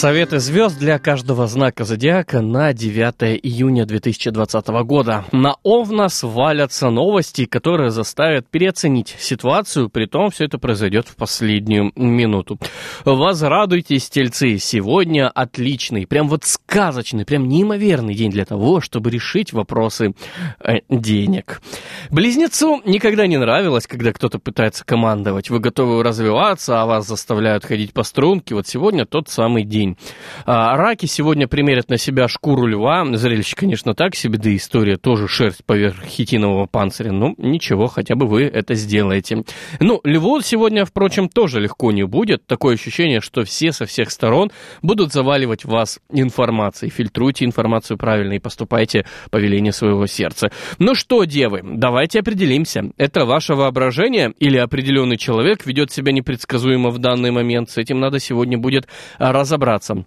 Советы 0.00 0.38
звезд 0.38 0.78
для 0.78 0.98
каждого 0.98 1.46
знака 1.46 1.84
зодиака 1.84 2.40
на 2.40 2.72
9 2.72 3.38
июня 3.44 3.84
2020 3.84 4.68
года. 4.82 5.26
На 5.30 5.56
Овна 5.62 6.08
свалятся 6.08 6.88
новости, 6.88 7.44
которые 7.44 7.90
заставят 7.90 8.48
переоценить 8.48 9.14
ситуацию, 9.18 9.90
при 9.90 10.06
том 10.06 10.30
все 10.30 10.46
это 10.46 10.56
произойдет 10.56 11.06
в 11.06 11.16
последнюю 11.16 11.92
минуту. 11.96 12.58
Возрадуйтесь, 13.04 14.08
тельцы, 14.08 14.56
сегодня 14.56 15.28
отличный, 15.28 16.06
прям 16.06 16.28
вот 16.28 16.44
сказочный, 16.44 17.26
прям 17.26 17.46
неимоверный 17.46 18.14
день 18.14 18.30
для 18.30 18.46
того, 18.46 18.80
чтобы 18.80 19.10
решить 19.10 19.52
вопросы 19.52 20.14
э, 20.64 20.78
денег. 20.88 21.60
Близнецу 22.10 22.80
никогда 22.86 23.26
не 23.26 23.36
нравилось, 23.36 23.86
когда 23.86 24.14
кто-то 24.14 24.38
пытается 24.38 24.82
командовать. 24.82 25.50
Вы 25.50 25.58
готовы 25.58 26.02
развиваться, 26.02 26.80
а 26.80 26.86
вас 26.86 27.06
заставляют 27.06 27.66
ходить 27.66 27.92
по 27.92 28.02
струнке. 28.02 28.54
Вот 28.54 28.66
сегодня 28.66 29.04
тот 29.04 29.28
самый 29.28 29.64
день 29.64 29.89
день. 29.90 29.96
А, 30.46 30.76
раки 30.76 31.06
сегодня 31.06 31.48
примерят 31.48 31.88
на 31.88 31.98
себя 31.98 32.28
шкуру 32.28 32.66
льва. 32.66 33.04
Зрелище, 33.16 33.56
конечно, 33.56 33.94
так 33.94 34.14
себе, 34.14 34.38
да 34.38 34.54
история 34.54 34.96
тоже 34.96 35.28
шерсть 35.28 35.64
поверх 35.64 36.02
хитинового 36.04 36.66
панциря. 36.66 37.12
Ну, 37.12 37.34
ничего, 37.38 37.86
хотя 37.86 38.14
бы 38.14 38.26
вы 38.26 38.42
это 38.44 38.74
сделаете. 38.74 39.44
Ну, 39.80 40.00
льву 40.04 40.40
сегодня, 40.40 40.84
впрочем, 40.84 41.28
тоже 41.28 41.60
легко 41.60 41.92
не 41.92 42.04
будет. 42.04 42.46
Такое 42.46 42.74
ощущение, 42.74 43.20
что 43.20 43.44
все 43.44 43.72
со 43.72 43.86
всех 43.86 44.10
сторон 44.10 44.50
будут 44.82 45.12
заваливать 45.12 45.64
вас 45.64 46.00
информацией. 46.12 46.90
Фильтруйте 46.90 47.44
информацию 47.44 47.96
правильно 47.96 48.34
и 48.34 48.38
поступайте 48.38 49.06
по 49.30 49.36
велению 49.36 49.72
своего 49.72 50.06
сердца. 50.06 50.50
Ну 50.78 50.94
что, 50.94 51.24
девы, 51.24 51.60
давайте 51.62 52.20
определимся. 52.20 52.90
Это 52.96 53.24
ваше 53.24 53.54
воображение 53.54 54.32
или 54.38 54.56
определенный 54.56 55.16
человек 55.16 55.66
ведет 55.66 55.90
себя 55.90 56.12
непредсказуемо 56.12 56.90
в 56.90 56.98
данный 56.98 57.30
момент? 57.30 57.70
С 57.70 57.78
этим 57.78 58.00
надо 58.00 58.18
сегодня 58.18 58.58
будет 58.58 58.88
разобраться 59.18 59.79
разобраться. 59.80 60.04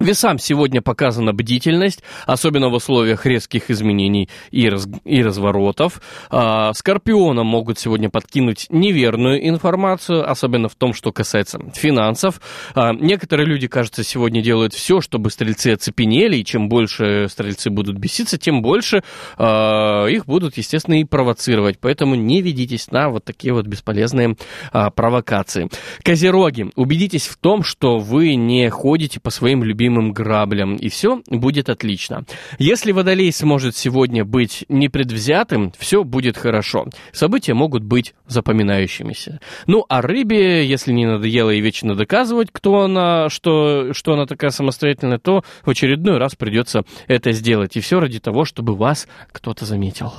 Весам 0.00 0.38
сегодня 0.38 0.80
показана 0.80 1.32
бдительность, 1.32 2.04
особенно 2.24 2.68
в 2.68 2.74
условиях 2.74 3.26
резких 3.26 3.68
изменений 3.68 4.28
и, 4.52 4.68
раз, 4.68 4.86
и 5.04 5.24
разворотов. 5.24 6.00
А, 6.30 6.72
скорпионам 6.72 7.48
могут 7.48 7.80
сегодня 7.80 8.08
подкинуть 8.08 8.66
неверную 8.70 9.48
информацию, 9.48 10.30
особенно 10.30 10.68
в 10.68 10.76
том, 10.76 10.94
что 10.94 11.10
касается 11.10 11.58
финансов. 11.74 12.40
А, 12.76 12.92
некоторые 12.92 13.48
люди, 13.48 13.66
кажется, 13.66 14.04
сегодня 14.04 14.40
делают 14.40 14.72
все, 14.72 15.00
чтобы 15.00 15.30
стрельцы 15.30 15.72
оцепенели, 15.72 16.36
и 16.36 16.44
чем 16.44 16.68
больше 16.68 17.26
стрельцы 17.28 17.68
будут 17.68 17.98
беситься, 17.98 18.38
тем 18.38 18.62
больше 18.62 19.02
а, 19.36 20.06
их 20.06 20.26
будут, 20.26 20.58
естественно, 20.58 21.00
и 21.00 21.04
провоцировать. 21.04 21.80
Поэтому 21.80 22.14
не 22.14 22.40
ведитесь 22.40 22.92
на 22.92 23.08
вот 23.08 23.24
такие 23.24 23.52
вот 23.52 23.66
бесполезные 23.66 24.36
а, 24.70 24.90
провокации. 24.90 25.68
Козероги, 26.04 26.70
убедитесь 26.76 27.26
в 27.26 27.36
том, 27.36 27.64
что 27.64 27.98
вы 27.98 28.36
не 28.36 28.70
ходите 28.70 29.18
по 29.18 29.30
своим 29.30 29.64
любимым 29.64 29.87
любимым 29.88 30.12
граблям, 30.12 30.76
и 30.76 30.88
все 30.88 31.22
будет 31.28 31.68
отлично. 31.68 32.24
Если 32.58 32.92
водолей 32.92 33.32
сможет 33.32 33.74
сегодня 33.74 34.24
быть 34.24 34.64
непредвзятым, 34.68 35.72
все 35.78 36.04
будет 36.04 36.36
хорошо. 36.36 36.86
События 37.12 37.54
могут 37.54 37.82
быть 37.82 38.14
запоминающимися. 38.26 39.40
Ну, 39.66 39.84
а 39.88 40.02
рыбе, 40.02 40.66
если 40.66 40.92
не 40.92 41.06
надоело 41.06 41.50
и 41.50 41.60
вечно 41.60 41.94
доказывать, 41.94 42.48
кто 42.52 42.80
она, 42.80 43.28
что, 43.30 43.92
что 43.94 44.12
она 44.12 44.26
такая 44.26 44.50
самостоятельная, 44.50 45.18
то 45.18 45.42
в 45.64 45.70
очередной 45.70 46.18
раз 46.18 46.34
придется 46.34 46.84
это 47.06 47.32
сделать. 47.32 47.76
И 47.76 47.80
все 47.80 47.98
ради 47.98 48.20
того, 48.20 48.44
чтобы 48.44 48.76
вас 48.76 49.08
кто-то 49.32 49.64
заметил. 49.64 50.12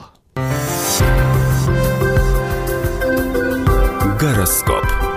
Гороскоп. 4.20 5.09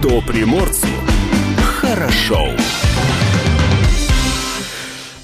Что 0.00 0.20
приморцу 0.20 0.86
хорошо. 1.60 2.50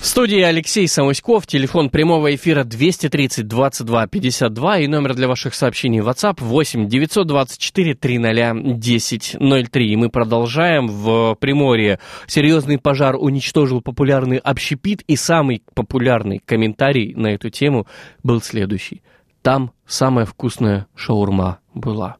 В 0.00 0.04
студии 0.04 0.40
Алексей 0.40 0.88
Самуськов, 0.88 1.46
телефон 1.46 1.90
прямого 1.90 2.34
эфира 2.34 2.64
230 2.64 3.46
22 3.46 4.08
52 4.08 4.78
и 4.78 4.88
номер 4.88 5.14
для 5.14 5.28
ваших 5.28 5.54
сообщений 5.54 6.00
в 6.00 6.08
WhatsApp 6.08 6.38
8 6.40 6.88
924 6.88 7.94
300 7.94 8.52
10 8.74 9.36
03. 9.70 9.92
И 9.92 9.96
мы 9.96 10.08
продолжаем. 10.10 10.88
В 10.88 11.36
Приморье 11.38 12.00
серьезный 12.26 12.78
пожар 12.78 13.14
уничтожил 13.14 13.80
популярный 13.80 14.38
общепит, 14.38 15.02
и 15.06 15.14
самый 15.14 15.62
популярный 15.74 16.40
комментарий 16.44 17.14
на 17.14 17.28
эту 17.28 17.48
тему 17.48 17.86
был 18.24 18.42
следующий. 18.42 19.02
Там 19.42 19.70
самая 19.86 20.26
вкусная 20.26 20.88
шаурма 20.96 21.60
была. 21.74 22.16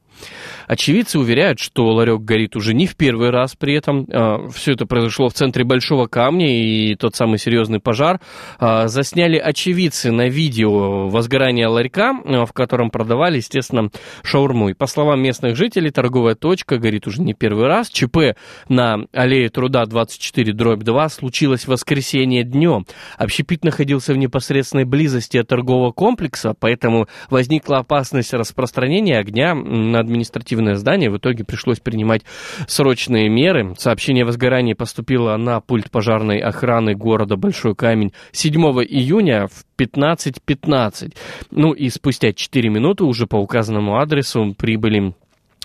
Очевидцы 0.67 1.19
уверяют, 1.19 1.59
что 1.59 1.93
ларек 1.93 2.21
горит 2.21 2.57
уже 2.57 2.75
не 2.75 2.87
в 2.87 2.97
первый 2.97 3.31
раз 3.31 3.55
при 3.57 3.75
этом. 3.75 4.07
А, 4.11 4.49
Все 4.49 4.73
это 4.73 4.87
произошло 4.87 5.29
в 5.29 5.35
центре 5.35 5.65
Большого 5.65 6.07
Камня, 6.07 6.49
и 6.49 6.95
тот 6.95 7.15
самый 7.15 7.39
серьезный 7.39 7.81
пожар 7.81 8.21
а, 8.59 8.89
засняли 8.89 9.37
очевидцы 9.37 10.11
на 10.11 10.29
видео 10.29 11.09
возгорания 11.09 11.69
ларька, 11.69 12.13
а, 12.25 12.47
в 12.47 12.53
котором 12.53 12.91
продавали, 12.91 13.37
естественно, 13.37 13.91
шаурму. 14.23 14.71
И 14.71 14.75
по 14.75 14.87
словам 14.87 15.23
местных 15.23 15.57
жителей, 15.57 15.91
торговая 15.91 16.35
точка 16.35 16.79
горит 16.79 17.07
уже 17.07 17.21
не 17.23 17.35
первый 17.35 17.67
раз. 17.67 17.91
ЧП 17.91 18.37
на 18.69 19.07
аллее 19.13 19.49
труда 19.51 19.85
24 19.85 20.53
дробь 20.53 20.83
2 20.83 21.09
случилось 21.09 21.65
в 21.65 21.69
воскресенье 21.69 22.45
днем. 22.45 22.87
Общепит 23.19 23.65
находился 23.65 24.15
в 24.15 24.17
непосредственной 24.17 24.85
близости 24.85 25.39
от 25.39 25.49
торгового 25.49 25.93
комплекса, 25.93 26.55
поэтому 26.59 27.09
возникла 27.31 27.79
опасность 27.79 28.33
распространения 28.33 29.19
огня 29.19 29.55
на 29.55 30.04
административное 30.05 30.77
здание. 30.77 31.11
В 31.11 31.17
итоге 31.17 31.45
пришлось 31.45 31.81
принимать 31.81 32.23
срочные 32.67 33.29
меры. 33.29 33.75
Сообщение 33.79 34.25
о 34.25 34.27
возгорании 34.27 34.75
поступило 34.75 35.37
на 35.37 35.61
пульт 35.61 35.91
пожарной 35.91 36.39
охраны 36.39 36.95
города 36.95 37.37
Большой 37.37 37.75
Камень 37.75 38.13
7 38.33 38.55
июня 38.55 39.49
в 39.49 39.65
15.15. 39.79 40.37
.15. 40.47 41.15
Ну 41.51 41.73
и 41.73 41.89
спустя 41.89 42.33
4 42.33 42.69
минуты 42.69 43.05
уже 43.05 43.27
по 43.27 43.37
указанному 43.37 43.99
адресу 43.99 44.55
прибыли 44.57 45.15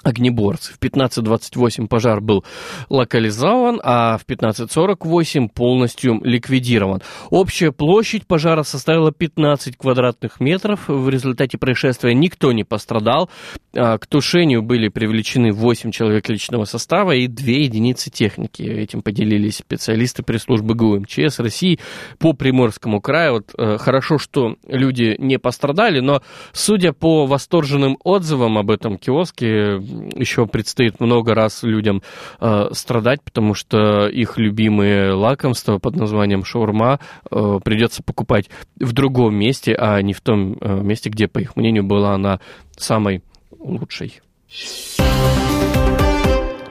огнеборцы. 0.04 0.74
В 0.74 0.80
15.28 0.80 1.88
пожар 1.88 2.22
был 2.22 2.44
локализован, 2.90 3.80
а 3.84 4.18
в 4.18 4.26
15.48 4.26 5.50
полностью 5.50 6.20
ликвидирован. 6.24 7.02
Общая 7.30 7.72
площадь 7.72 8.26
пожара 8.26 8.64
составила 8.64 9.12
15 9.12 9.78
квадратных 9.78 10.40
метров. 10.40 10.88
В 10.88 11.10
результате 11.10 11.58
происшествия 11.58 12.14
никто 12.14 12.52
не 12.52 12.64
пострадал. 12.64 13.30
А, 13.76 13.98
к 13.98 14.08
тушению 14.08 14.62
были 14.62 14.88
привлечены 14.88 15.52
8 15.52 15.92
человек 15.92 16.30
личного 16.30 16.66
состава 16.66 17.12
и 17.12 17.28
2 17.28 17.46
единицы 17.46 18.10
техники. 18.10 18.64
Этим 18.64 19.02
поделились 19.02 19.58
специалисты 19.58 20.24
пресс-службы 20.24 20.76
ГУ 20.76 21.00
МЧС 21.02 21.40
России 21.40 21.80
по 22.18 22.34
Приморскому 22.34 23.02
краю. 23.02 23.34
Вот, 23.34 23.54
э, 23.58 23.78
хорошо, 23.78 24.18
что 24.18 24.56
люди 24.68 25.16
не 25.20 25.38
пострадали, 25.38 26.00
но 26.00 26.22
судя 26.52 26.94
по 26.94 27.26
восторженным 27.26 27.98
отзывам 28.04 28.58
об 28.58 28.72
этом 28.72 28.98
киоске, 28.98 29.80
еще 30.16 30.46
предстоит 30.46 31.00
много 31.00 31.34
раз 31.34 31.64
людям 31.64 32.02
э, 32.40 32.70
страдать, 32.72 33.22
потому 33.24 33.54
что 33.54 34.08
их 34.08 34.38
любимые 34.38 35.14
лакомства 35.14 35.78
под 35.80 35.96
названием 35.96 36.44
шаурма 36.44 37.00
э, 37.30 37.60
придется 37.64 38.04
покупать 38.04 38.50
в 38.80 38.94
другом 38.94 39.36
месте, 39.36 39.76
а 39.76 40.02
не 40.02 40.14
в 40.14 40.22
том 40.22 40.58
э, 40.60 40.82
месте, 40.82 41.10
где, 41.10 41.28
по 41.28 41.40
их 41.40 41.56
мнению, 41.56 41.84
была 41.84 42.14
она 42.14 42.40
самой 42.78 43.24
лучшей. 43.58 44.22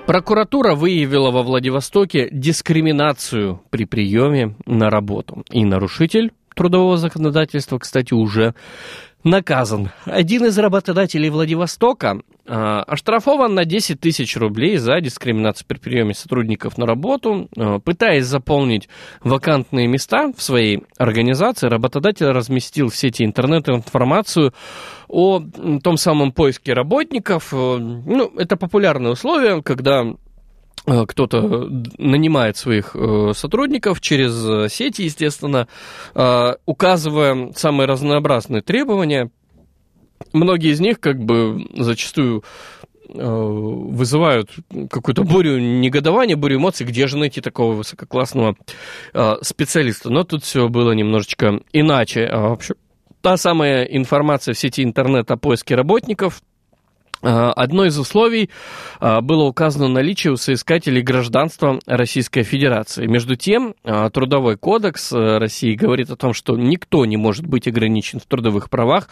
Прокуратура 0.06 0.74
выявила 0.74 1.30
во 1.30 1.42
Владивостоке 1.42 2.28
дискриминацию 2.32 3.60
при 3.68 3.84
приеме 3.84 4.56
на 4.64 4.88
работу. 4.88 5.44
И 5.50 5.66
нарушитель 5.66 6.32
трудового 6.54 6.96
законодательства, 6.96 7.78
кстати, 7.78 8.14
уже 8.14 8.54
наказан. 9.24 9.90
Один 10.04 10.46
из 10.46 10.58
работодателей 10.58 11.30
Владивостока 11.30 12.20
э, 12.46 12.52
оштрафован 12.52 13.54
на 13.54 13.64
10 13.64 14.00
тысяч 14.00 14.36
рублей 14.36 14.76
за 14.76 15.00
дискриминацию 15.00 15.66
при 15.66 15.78
приеме 15.78 16.14
сотрудников 16.14 16.78
на 16.78 16.86
работу. 16.86 17.48
Э, 17.56 17.78
пытаясь 17.84 18.26
заполнить 18.26 18.88
вакантные 19.22 19.86
места 19.86 20.32
в 20.36 20.42
своей 20.42 20.84
организации, 20.96 21.68
работодатель 21.68 22.26
разместил 22.26 22.90
в 22.90 22.96
сети 22.96 23.24
интернет 23.24 23.68
информацию 23.68 24.54
о 25.08 25.42
том 25.82 25.96
самом 25.96 26.32
поиске 26.32 26.72
работников. 26.72 27.52
Э, 27.52 27.76
ну, 27.78 28.32
это 28.36 28.56
популярное 28.56 29.12
условие, 29.12 29.62
когда 29.62 30.04
кто-то 31.06 31.68
нанимает 31.98 32.56
своих 32.56 32.94
э, 32.94 33.32
сотрудников 33.34 34.00
через 34.00 34.32
э, 34.44 34.68
сети, 34.68 35.02
естественно, 35.02 35.68
указывая 36.66 37.52
самые 37.54 37.86
разнообразные 37.86 38.62
требования, 38.62 39.30
многие 40.32 40.72
из 40.72 40.80
них 40.80 41.00
как 41.00 41.18
бы 41.18 41.66
зачастую 41.76 42.44
э, 43.08 43.14
вызывают 43.14 44.50
какую-то 44.90 45.24
бурю 45.24 45.58
негодования, 45.58 46.36
бурю 46.36 46.56
эмоций, 46.56 46.86
где 46.86 47.06
же 47.06 47.16
найти 47.16 47.40
такого 47.40 47.74
высококлассного 47.74 48.56
э, 49.14 49.34
специалиста. 49.42 50.10
Но 50.10 50.24
тут 50.24 50.44
все 50.44 50.68
было 50.68 50.92
немножечко 50.92 51.60
иначе. 51.72 52.26
А, 52.26 52.48
вообще, 52.48 52.74
та 53.20 53.36
самая 53.36 53.84
информация 53.84 54.54
в 54.54 54.58
сети 54.58 54.82
интернет 54.82 55.30
о 55.30 55.36
поиске 55.36 55.74
работников– 55.74 56.42
Э, 56.57 56.57
одно 57.22 57.84
из 57.84 57.98
условий 57.98 58.50
э, 59.00 59.20
было 59.20 59.44
указано 59.44 59.88
наличие 59.88 60.32
у 60.32 60.36
соискателей 60.36 61.02
гражданства 61.02 61.80
Российской 61.86 62.42
Федерации. 62.42 63.06
Между 63.06 63.36
тем, 63.36 63.74
э, 63.84 64.10
Трудовой 64.12 64.56
кодекс 64.56 65.12
России 65.12 65.74
говорит 65.74 66.10
о 66.10 66.16
том, 66.16 66.32
что 66.32 66.56
никто 66.56 67.04
не 67.06 67.16
может 67.16 67.46
быть 67.46 67.66
ограничен 67.66 68.20
в 68.20 68.26
трудовых 68.26 68.70
правах 68.70 69.08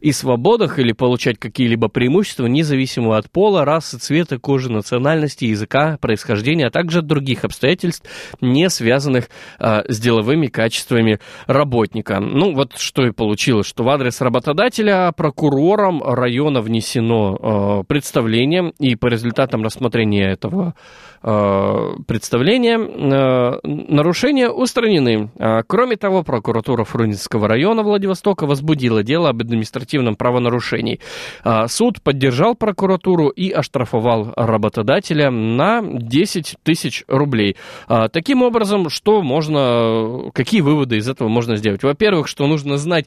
и 0.00 0.12
свободах 0.12 0.78
или 0.78 0.92
получать 0.92 1.38
какие-либо 1.38 1.88
преимущества, 1.88 2.46
независимо 2.46 3.16
от 3.16 3.30
пола, 3.30 3.64
расы, 3.64 3.98
цвета, 3.98 4.38
кожи, 4.38 4.70
национальности, 4.70 5.44
языка, 5.44 5.98
происхождения, 6.00 6.66
а 6.66 6.70
также 6.70 7.00
от 7.00 7.06
других 7.06 7.44
обстоятельств, 7.44 8.08
не 8.40 8.68
связанных 8.70 9.28
с 9.58 10.00
деловыми 10.00 10.46
качествами 10.46 11.20
работника. 11.46 12.20
Ну, 12.20 12.54
вот 12.54 12.76
что 12.76 13.06
и 13.06 13.12
получилось, 13.12 13.66
что 13.66 13.84
в 13.84 13.88
адрес 13.88 14.20
работодателя 14.20 15.12
прокурором 15.12 16.02
района 16.02 16.60
внесено 16.60 17.38
Э, 17.50 17.82
представлением, 17.86 18.72
и 18.78 18.94
по 18.94 19.06
результатам 19.06 19.64
рассмотрения 19.64 20.30
этого 20.30 20.74
Э, 21.22 21.96
представления, 22.06 22.78
э, 22.78 23.58
нарушения 23.62 24.48
устранены. 24.48 25.30
А, 25.38 25.62
кроме 25.66 25.96
того, 25.96 26.22
прокуратура 26.22 26.84
Фрунзенского 26.84 27.46
района 27.46 27.82
Владивостока 27.82 28.46
возбудила 28.46 29.02
дело 29.02 29.28
об 29.28 29.42
административном 29.42 30.16
правонарушении. 30.16 30.98
А, 31.44 31.68
суд 31.68 32.00
поддержал 32.00 32.54
прокуратуру 32.54 33.28
и 33.28 33.50
оштрафовал 33.50 34.32
работодателя 34.34 35.30
на 35.30 35.82
10 35.82 36.56
тысяч 36.62 37.04
рублей. 37.06 37.56
А, 37.86 38.08
таким 38.08 38.42
образом, 38.42 38.88
что 38.88 39.20
можно, 39.20 40.30
какие 40.32 40.62
выводы 40.62 40.96
из 40.96 41.06
этого 41.08 41.28
можно 41.28 41.56
сделать? 41.56 41.82
Во-первых, 41.82 42.28
что 42.28 42.46
нужно 42.46 42.78
знать 42.78 43.06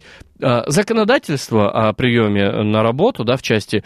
законодательство 0.67 1.69
о 1.69 1.93
приеме 1.93 2.63
на 2.63 2.83
работу, 2.83 3.23
да, 3.23 3.37
в 3.37 3.41
части, 3.41 3.83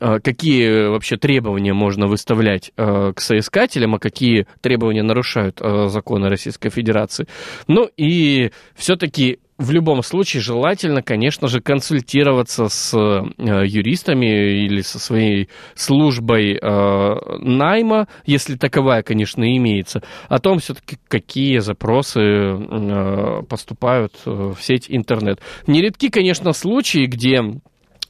какие 0.00 0.88
вообще 0.88 1.16
требования 1.16 1.72
можно 1.72 2.06
выставлять 2.06 2.72
к 2.76 3.14
соискателю, 3.16 3.80
избирателям, 3.80 3.94
а 3.94 3.98
какие 3.98 4.46
требования 4.60 5.02
нарушают 5.02 5.60
э, 5.60 5.88
законы 5.88 6.28
Российской 6.28 6.70
Федерации. 6.70 7.26
Ну 7.68 7.88
и 7.96 8.50
все-таки 8.74 9.38
в 9.58 9.72
любом 9.72 10.02
случае 10.02 10.40
желательно, 10.40 11.02
конечно 11.02 11.46
же, 11.46 11.60
консультироваться 11.60 12.68
с 12.68 12.94
э, 12.96 13.66
юристами 13.66 14.64
или 14.64 14.80
со 14.80 14.98
своей 14.98 15.48
службой 15.74 16.54
э, 16.54 17.38
найма, 17.40 18.08
если 18.24 18.56
таковая, 18.56 19.02
конечно, 19.02 19.44
имеется, 19.44 20.02
о 20.28 20.38
том 20.38 20.58
все-таки, 20.58 20.96
какие 21.08 21.58
запросы 21.58 22.20
э, 22.20 23.42
поступают 23.48 24.14
э, 24.24 24.30
в 24.30 24.56
сеть 24.60 24.86
интернет. 24.88 25.40
Нередки, 25.66 26.08
конечно, 26.08 26.52
случаи, 26.52 27.04
где 27.04 27.42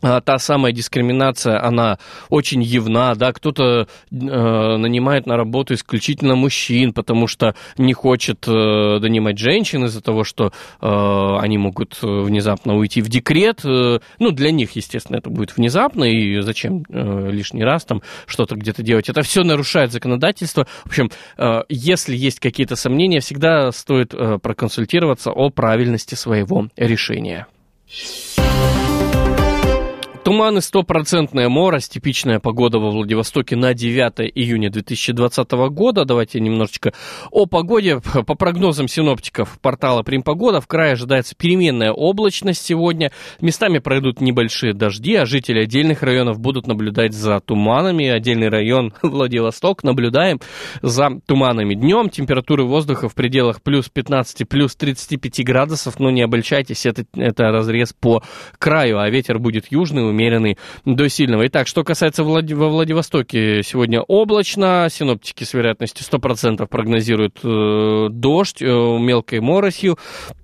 та 0.00 0.38
самая 0.38 0.72
дискриминация, 0.72 1.62
она 1.62 1.98
очень 2.28 2.62
явна, 2.62 3.14
да, 3.14 3.32
кто-то 3.32 3.82
э, 3.82 3.86
нанимает 4.10 5.26
на 5.26 5.36
работу 5.36 5.74
исключительно 5.74 6.34
мужчин, 6.36 6.92
потому 6.92 7.26
что 7.26 7.54
не 7.76 7.92
хочет 7.92 8.46
э, 8.48 8.98
донимать 9.00 9.38
женщин 9.38 9.84
из-за 9.84 10.00
того, 10.00 10.24
что 10.24 10.52
э, 10.80 11.36
они 11.40 11.58
могут 11.58 11.98
внезапно 12.02 12.76
уйти 12.76 13.02
в 13.02 13.08
декрет, 13.08 13.60
э, 13.64 14.00
ну, 14.18 14.30
для 14.30 14.50
них, 14.50 14.72
естественно, 14.72 15.18
это 15.18 15.30
будет 15.30 15.56
внезапно, 15.56 16.04
и 16.04 16.40
зачем 16.40 16.84
э, 16.88 17.30
лишний 17.30 17.64
раз 17.64 17.84
там 17.84 18.02
что-то 18.26 18.56
где-то 18.56 18.82
делать, 18.82 19.08
это 19.08 19.22
все 19.22 19.42
нарушает 19.42 19.92
законодательство, 19.92 20.66
в 20.84 20.88
общем, 20.88 21.10
э, 21.36 21.62
если 21.68 22.16
есть 22.16 22.40
какие-то 22.40 22.76
сомнения, 22.76 23.20
всегда 23.20 23.70
стоит 23.72 24.14
э, 24.14 24.38
проконсультироваться 24.38 25.30
о 25.30 25.50
правильности 25.50 26.14
своего 26.14 26.68
решения. 26.76 27.46
Туманы, 30.22 30.60
стопроцентная 30.60 31.48
морость, 31.48 31.94
типичная 31.94 32.40
погода 32.40 32.78
во 32.78 32.90
Владивостоке 32.90 33.56
на 33.56 33.72
9 33.72 34.30
июня 34.34 34.70
2020 34.70 35.50
года. 35.70 36.04
Давайте 36.04 36.40
немножечко 36.40 36.92
о 37.30 37.46
погоде. 37.46 38.00
По 38.26 38.34
прогнозам 38.34 38.86
синоптиков 38.86 39.58
портала 39.62 40.02
Примпогода 40.02 40.60
в 40.60 40.66
крае 40.66 40.92
ожидается 40.92 41.34
переменная 41.34 41.92
облачность 41.92 42.62
сегодня. 42.62 43.12
Местами 43.40 43.78
пройдут 43.78 44.20
небольшие 44.20 44.74
дожди, 44.74 45.14
а 45.14 45.24
жители 45.24 45.62
отдельных 45.62 46.02
районов 46.02 46.38
будут 46.38 46.66
наблюдать 46.66 47.14
за 47.14 47.40
туманами. 47.40 48.06
Отдельный 48.06 48.50
район 48.50 48.92
Владивосток 49.02 49.82
наблюдаем 49.84 50.38
за 50.82 51.18
туманами. 51.24 51.72
Днем 51.72 52.10
температуры 52.10 52.64
воздуха 52.64 53.08
в 53.08 53.14
пределах 53.14 53.62
плюс 53.62 53.88
15, 53.88 54.46
плюс 54.46 54.76
35 54.76 55.46
градусов, 55.46 55.98
но 55.98 56.10
не 56.10 56.20
обольщайтесь, 56.20 56.84
это, 56.84 57.06
это 57.14 57.44
разрез 57.44 57.94
по 57.98 58.22
краю, 58.58 58.98
а 58.98 59.08
ветер 59.08 59.38
будет 59.38 59.72
южный, 59.72 60.09
умеренный 60.10 60.58
до 60.84 61.08
сильного. 61.08 61.46
Итак, 61.46 61.66
что 61.66 61.84
касается 61.84 62.24
Влад... 62.24 62.50
во 62.50 62.68
Владивостоке, 62.68 63.62
сегодня 63.62 64.02
облачно, 64.02 64.88
синоптики 64.90 65.44
с 65.44 65.54
вероятностью 65.54 66.06
100% 66.10 66.66
прогнозируют 66.66 67.38
э, 67.42 68.08
дождь 68.10 68.62
э, 68.62 68.66
мелкой 68.66 69.40
моросью, 69.40 69.98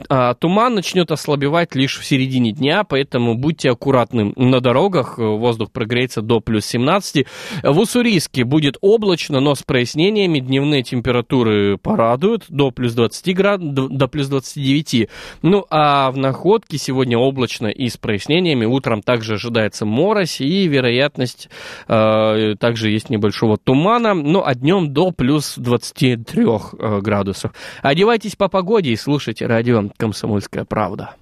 а 0.09 0.35
туман 0.35 0.75
начнет 0.75 1.11
ослабевать 1.11 1.75
лишь 1.75 1.99
в 1.99 2.05
середине 2.05 2.53
дня, 2.53 2.85
поэтому 2.85 3.35
будьте 3.35 3.71
аккуратны 3.71 4.33
на 4.37 4.61
дорогах, 4.61 5.19
воздух 5.19 5.71
прогреется 5.71 6.23
до 6.23 6.41
плюс 6.41 6.67
17. 6.67 7.27
В 7.63 7.79
Уссурийске 7.79 8.45
будет 8.45 8.77
облачно, 8.81 9.41
но 9.41 9.55
с 9.55 9.63
прояснениями, 9.63 10.41
дневные 10.41 10.83
температуры 10.83 11.77
порадуют 11.79 12.45
до 12.49 12.71
плюс 12.71 12.95
20 12.95 13.37
градусов, 13.37 13.91
до 13.91 14.09
плюс 14.09 14.29
29. 14.29 15.09
Ну, 15.43 15.65
а 15.71 16.11
в 16.11 16.17
Находке 16.17 16.79
сегодня 16.79 17.19
облачно 17.19 17.67
и 17.67 17.89
с 17.89 17.97
прояснениями, 17.97 18.65
утром 18.65 19.03
также 19.03 19.35
ожидается 19.35 19.56
ожидается 19.57 19.87
морось 19.87 20.41
и 20.41 20.69
вероятность 20.69 21.49
э, 21.89 22.55
также 22.59 22.91
есть 22.91 23.11
небольшого 23.11 23.57
тумана, 23.57 24.15
ну 24.15 24.43
а 24.45 24.55
днем 24.55 24.93
до 24.93 25.13
плюс 25.13 25.55
23 25.57 26.45
э, 26.45 27.01
градусов. 27.01 27.53
Одевайтесь 27.83 28.37
по 28.37 28.49
погоде 28.49 28.91
и 28.91 28.97
слушайте 28.97 29.47
радио 29.47 29.83
«Комсомольская 29.97 30.65
правда». 30.65 31.15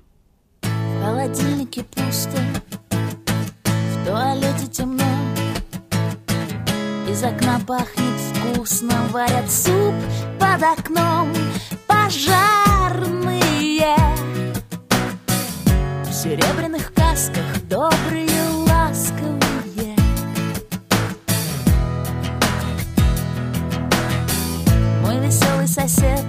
В 0.63 1.05
холодильнике 1.05 1.85
пусто, 1.95 2.39
в 3.63 4.07
туалете 4.07 4.67
темно, 4.71 5.05
из 7.09 7.23
окна 7.23 7.61
пахнет 7.67 8.21
вкусно, 8.33 8.95
варят 9.13 9.51
суп 9.51 9.95
под 10.41 10.63
окном, 10.63 11.33
пожарные 11.87 13.35
в 16.05 16.13
серебряных 16.13 16.93
касках 16.95 17.44
сосед. 25.89 26.25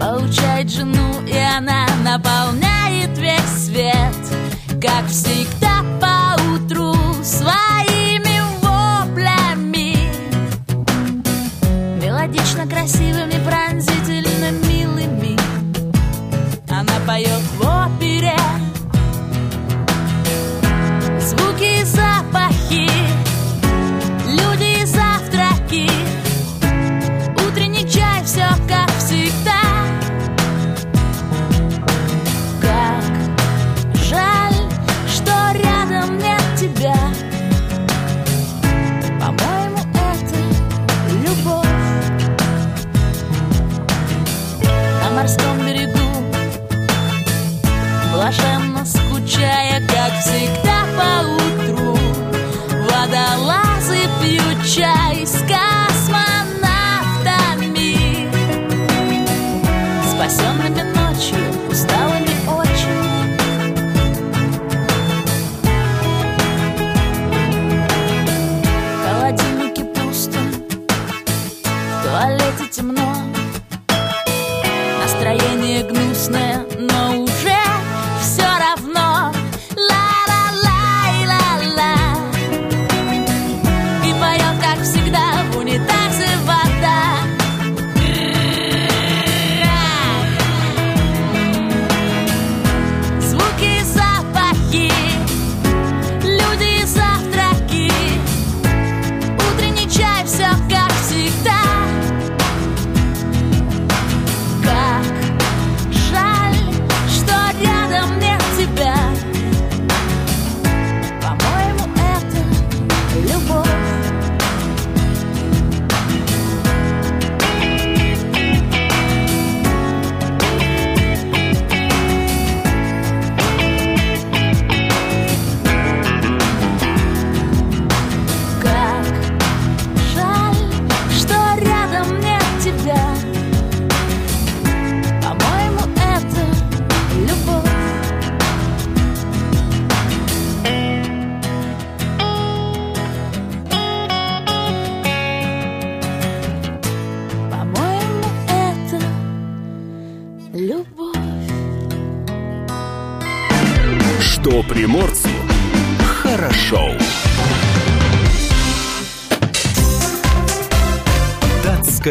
Получает 0.00 0.70
жену, 0.70 1.20
и 1.26 1.36
она 1.36 1.86
наполняет 2.04 3.16
весь 3.16 3.66
свет, 3.66 4.16
как 4.80 5.06
всегда 5.08 5.59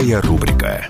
Датская 0.09 0.21
рубрика. 0.21 0.89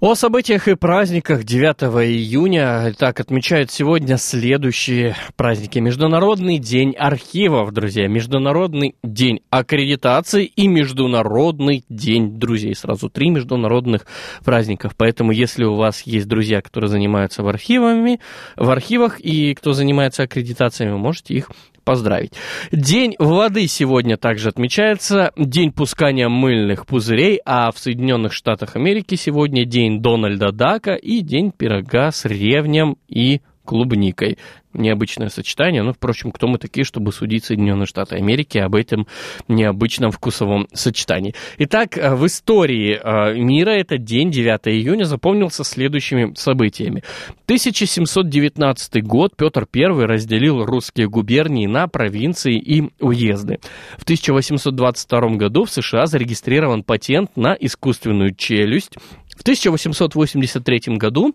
О 0.00 0.14
событиях 0.14 0.66
и 0.66 0.74
праздниках 0.74 1.44
9 1.44 1.82
июня 2.08 2.92
так 2.98 3.20
отмечают 3.20 3.70
сегодня 3.70 4.16
следующие 4.16 5.14
праздники. 5.36 5.78
Международный 5.78 6.58
день 6.58 6.94
архивов, 6.98 7.70
друзья, 7.72 8.08
Международный 8.08 8.96
день 9.04 9.42
аккредитации 9.50 10.46
и 10.46 10.68
Международный 10.68 11.84
день 11.90 12.40
друзей. 12.40 12.74
Сразу 12.74 13.10
три 13.10 13.28
международных 13.28 14.06
праздников. 14.42 14.94
Поэтому, 14.96 15.30
если 15.32 15.64
у 15.64 15.74
вас 15.74 16.02
есть 16.02 16.26
друзья, 16.26 16.62
которые 16.62 16.88
занимаются 16.88 17.42
в 17.42 17.48
архивами, 17.48 18.20
в 18.56 18.70
архивах 18.70 19.20
и 19.20 19.54
кто 19.54 19.74
занимается 19.74 20.22
аккредитациями, 20.22 20.96
можете 20.96 21.34
их 21.34 21.50
поздравить. 21.84 22.32
День 22.72 23.14
воды 23.18 23.66
сегодня 23.66 24.16
также 24.16 24.48
отмечается, 24.48 25.32
день 25.36 25.72
пускания 25.72 26.28
мыльных 26.28 26.86
пузырей, 26.86 27.40
а 27.44 27.70
в 27.72 27.78
Соединенных 27.78 28.32
Штатах 28.32 28.76
Америки 28.76 29.14
сегодня 29.14 29.64
день 29.64 30.00
Дональда 30.00 30.52
Дака 30.52 30.94
и 30.94 31.20
день 31.20 31.52
пирога 31.52 32.12
с 32.12 32.24
ревнем 32.24 32.96
и 33.08 33.40
клубникой 33.64 34.38
необычное 34.72 35.28
сочетание. 35.28 35.82
Ну, 35.82 35.92
впрочем, 35.92 36.32
кто 36.32 36.46
мы 36.46 36.58
такие, 36.58 36.84
чтобы 36.84 37.12
судить 37.12 37.44
Соединенные 37.44 37.86
Штаты 37.86 38.16
Америки 38.16 38.58
об 38.58 38.74
этом 38.74 39.06
необычном 39.48 40.10
вкусовом 40.10 40.68
сочетании. 40.72 41.34
Итак, 41.58 41.96
э, 41.96 42.14
в 42.14 42.26
истории 42.26 42.98
э, 43.02 43.34
мира 43.34 43.70
этот 43.70 44.04
день, 44.04 44.30
9 44.30 44.68
июня, 44.68 45.04
запомнился 45.04 45.64
следующими 45.64 46.32
событиями. 46.36 47.02
1719 47.44 49.02
год 49.04 49.36
Петр 49.36 49.66
I 49.74 50.06
разделил 50.06 50.64
русские 50.64 51.08
губернии 51.08 51.66
на 51.66 51.88
провинции 51.88 52.58
и 52.58 52.90
уезды. 53.00 53.58
В 53.98 54.02
1822 54.04 55.20
году 55.36 55.64
в 55.64 55.70
США 55.70 56.06
зарегистрирован 56.06 56.82
патент 56.82 57.36
на 57.36 57.56
искусственную 57.58 58.34
челюсть. 58.34 58.96
В 59.36 59.42
1883 59.42 60.96
году 60.96 61.34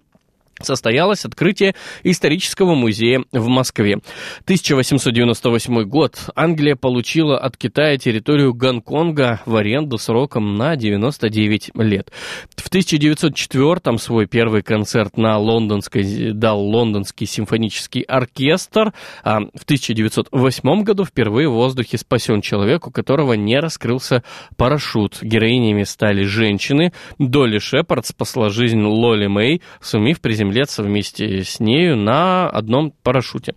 состоялось 0.61 1.25
открытие 1.25 1.75
исторического 2.03 2.75
музея 2.75 3.23
в 3.31 3.47
Москве. 3.47 3.99
1898 4.43 5.83
год. 5.83 6.29
Англия 6.35 6.75
получила 6.75 7.37
от 7.37 7.57
Китая 7.57 7.97
территорию 7.97 8.53
Гонконга 8.53 9.41
в 9.45 9.55
аренду 9.55 9.97
сроком 9.97 10.55
на 10.55 10.75
99 10.75 11.71
лет. 11.75 12.11
В 12.55 12.67
1904 12.67 13.97
свой 13.97 14.27
первый 14.27 14.61
концерт 14.61 15.17
на 15.17 15.37
лондонской 15.37 16.31
дал 16.31 16.61
лондонский 16.61 17.27
симфонический 17.27 18.01
оркестр, 18.01 18.93
а 19.23 19.41
в 19.41 19.63
1908 19.63 20.83
году 20.83 21.05
впервые 21.05 21.49
в 21.49 21.53
воздухе 21.53 21.97
спасен 21.97 22.41
человек, 22.41 22.87
у 22.87 22.91
которого 22.91 23.33
не 23.33 23.59
раскрылся 23.59 24.23
парашют. 24.57 25.19
Героинями 25.21 25.83
стали 25.83 26.23
женщины. 26.23 26.93
Долли 27.19 27.59
Шепард 27.59 28.05
спасла 28.05 28.49
жизнь 28.49 28.81
Лоли 28.81 29.27
Мэй, 29.27 29.61
сумев 29.81 30.21
приземлиться 30.21 30.44
приземляться 30.45 30.83
вместе 30.83 31.43
с 31.43 31.59
нею 31.59 31.97
на 31.97 32.49
одном 32.49 32.91
парашюте. 33.03 33.55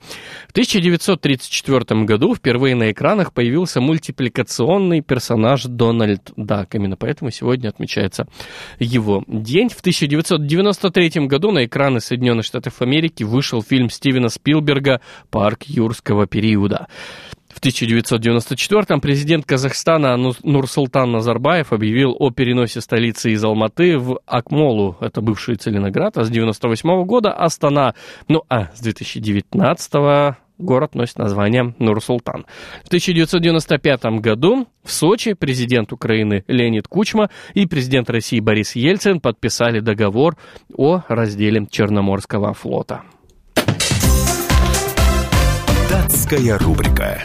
В 0.48 0.52
1934 0.52 2.04
году 2.04 2.34
впервые 2.34 2.74
на 2.74 2.90
экранах 2.90 3.32
появился 3.32 3.80
мультипликационный 3.80 5.00
персонаж 5.02 5.64
Дональд 5.64 6.32
Дак. 6.36 6.74
Именно 6.74 6.96
поэтому 6.96 7.30
сегодня 7.30 7.68
отмечается 7.68 8.26
его 8.78 9.22
день. 9.26 9.68
В 9.68 9.80
1993 9.80 11.26
году 11.26 11.50
на 11.50 11.64
экраны 11.66 12.00
Соединенных 12.00 12.44
Штатов 12.44 12.80
Америки 12.80 13.22
вышел 13.22 13.62
фильм 13.62 13.90
Стивена 13.90 14.28
Спилберга 14.28 15.00
«Парк 15.30 15.64
юрского 15.64 16.26
периода». 16.26 16.88
В 17.58 17.60
1994-м 17.60 19.00
президент 19.00 19.44
Казахстана 19.44 20.16
Нурсултан 20.16 21.10
Назарбаев 21.10 21.72
объявил 21.72 22.14
о 22.16 22.30
переносе 22.30 22.80
столицы 22.80 23.32
из 23.32 23.42
Алматы 23.42 23.98
в 23.98 24.20
Акмолу, 24.26 24.96
это 25.00 25.20
бывший 25.20 25.56
Целиноград, 25.56 26.18
а 26.18 26.24
с 26.24 26.30
98 26.30 27.02
года 27.04 27.32
Астана, 27.32 27.96
ну 28.28 28.42
а 28.48 28.70
с 28.76 28.80
2019 28.80 29.94
-го 29.94 30.34
город 30.58 30.94
носит 30.94 31.18
название 31.18 31.74
Нур-Султан. 31.80 32.46
В 32.84 32.86
1995 32.86 34.20
году 34.20 34.68
в 34.84 34.92
Сочи 34.92 35.32
президент 35.32 35.92
Украины 35.92 36.44
Леонид 36.46 36.86
Кучма 36.86 37.28
и 37.54 37.66
президент 37.66 38.08
России 38.08 38.38
Борис 38.38 38.76
Ельцин 38.76 39.18
подписали 39.18 39.80
договор 39.80 40.36
о 40.76 41.00
разделе 41.08 41.66
Черноморского 41.68 42.54
флота. 42.54 43.02
Датская 45.90 46.56
рубрика. 46.58 47.24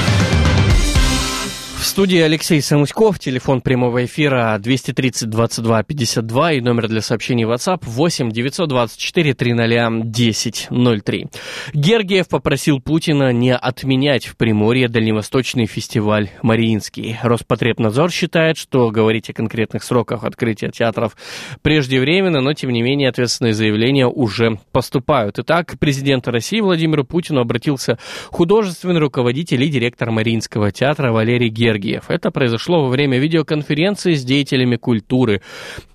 В 1.81 1.85
студии 1.91 2.19
Алексей 2.19 2.61
Самуськов, 2.61 3.17
телефон 3.17 3.59
прямого 3.59 4.05
эфира 4.05 4.55
230-22-52 4.63 6.57
и 6.57 6.61
номер 6.61 6.87
для 6.87 7.01
сообщений 7.01 7.45
WhatsApp 7.45 7.79
8 7.81 8.29
924 8.31 9.33
300 9.33 9.87
1003. 9.87 11.27
Гергиев 11.73 12.27
попросил 12.27 12.79
Путина 12.81 13.33
не 13.33 13.55
отменять 13.55 14.27
в 14.27 14.37
Приморье 14.37 14.89
дальневосточный 14.89 15.65
фестиваль 15.65 16.29
«Мариинский». 16.43 17.17
Роспотребнадзор 17.23 18.11
считает, 18.11 18.57
что 18.57 18.91
говорить 18.91 19.31
о 19.31 19.33
конкретных 19.33 19.83
сроках 19.83 20.23
открытия 20.23 20.69
театров 20.69 21.17
преждевременно, 21.63 22.41
но 22.41 22.53
тем 22.53 22.69
не 22.69 22.83
менее 22.83 23.09
ответственные 23.09 23.55
заявления 23.55 24.05
уже 24.05 24.59
поступают. 24.71 25.39
Итак, 25.39 25.77
президент 25.79 26.27
России 26.27 26.59
Владимир 26.59 27.03
Путин 27.03 27.39
обратился 27.39 27.97
художественный 28.27 28.99
руководитель 28.99 29.63
и 29.63 29.67
директор 29.67 30.11
Мариинского 30.11 30.71
театра 30.71 31.11
Валерий 31.11 31.49
Гергиев 31.49 31.70
Сергиев. 31.71 32.05
Это 32.09 32.31
произошло 32.31 32.83
во 32.83 32.89
время 32.89 33.17
видеоконференции 33.17 34.13
с 34.13 34.23
деятелями 34.23 34.75
культуры. 34.75 35.41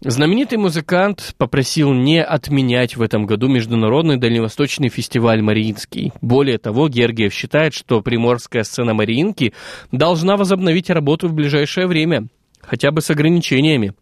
Знаменитый 0.01 0.59
музыкант 0.59 1.35
попросил 1.37 1.93
не 1.93 2.23
отменять 2.23 2.97
в 2.97 3.03
этом 3.03 3.27
году 3.27 3.49
Международный 3.49 4.17
дальневосточный 4.17 4.89
фестиваль 4.89 5.43
«Мариинский». 5.43 6.13
Более 6.21 6.59
того, 6.59 6.89
Гергиев 6.89 7.33
считает, 7.33 7.75
что 7.75 8.01
приморская 8.01 8.65
сцена 8.65 8.95
Мариинки 8.95 9.53
должна 9.93 10.37
возобновить 10.37 10.91
работу 10.91 11.29
в 11.29 11.35
ближайшее 11.35 11.87
время, 11.87 12.29
хотя 12.61 12.91
бы 12.91 13.01
с 13.01 13.11
ограничениями. 13.11 13.93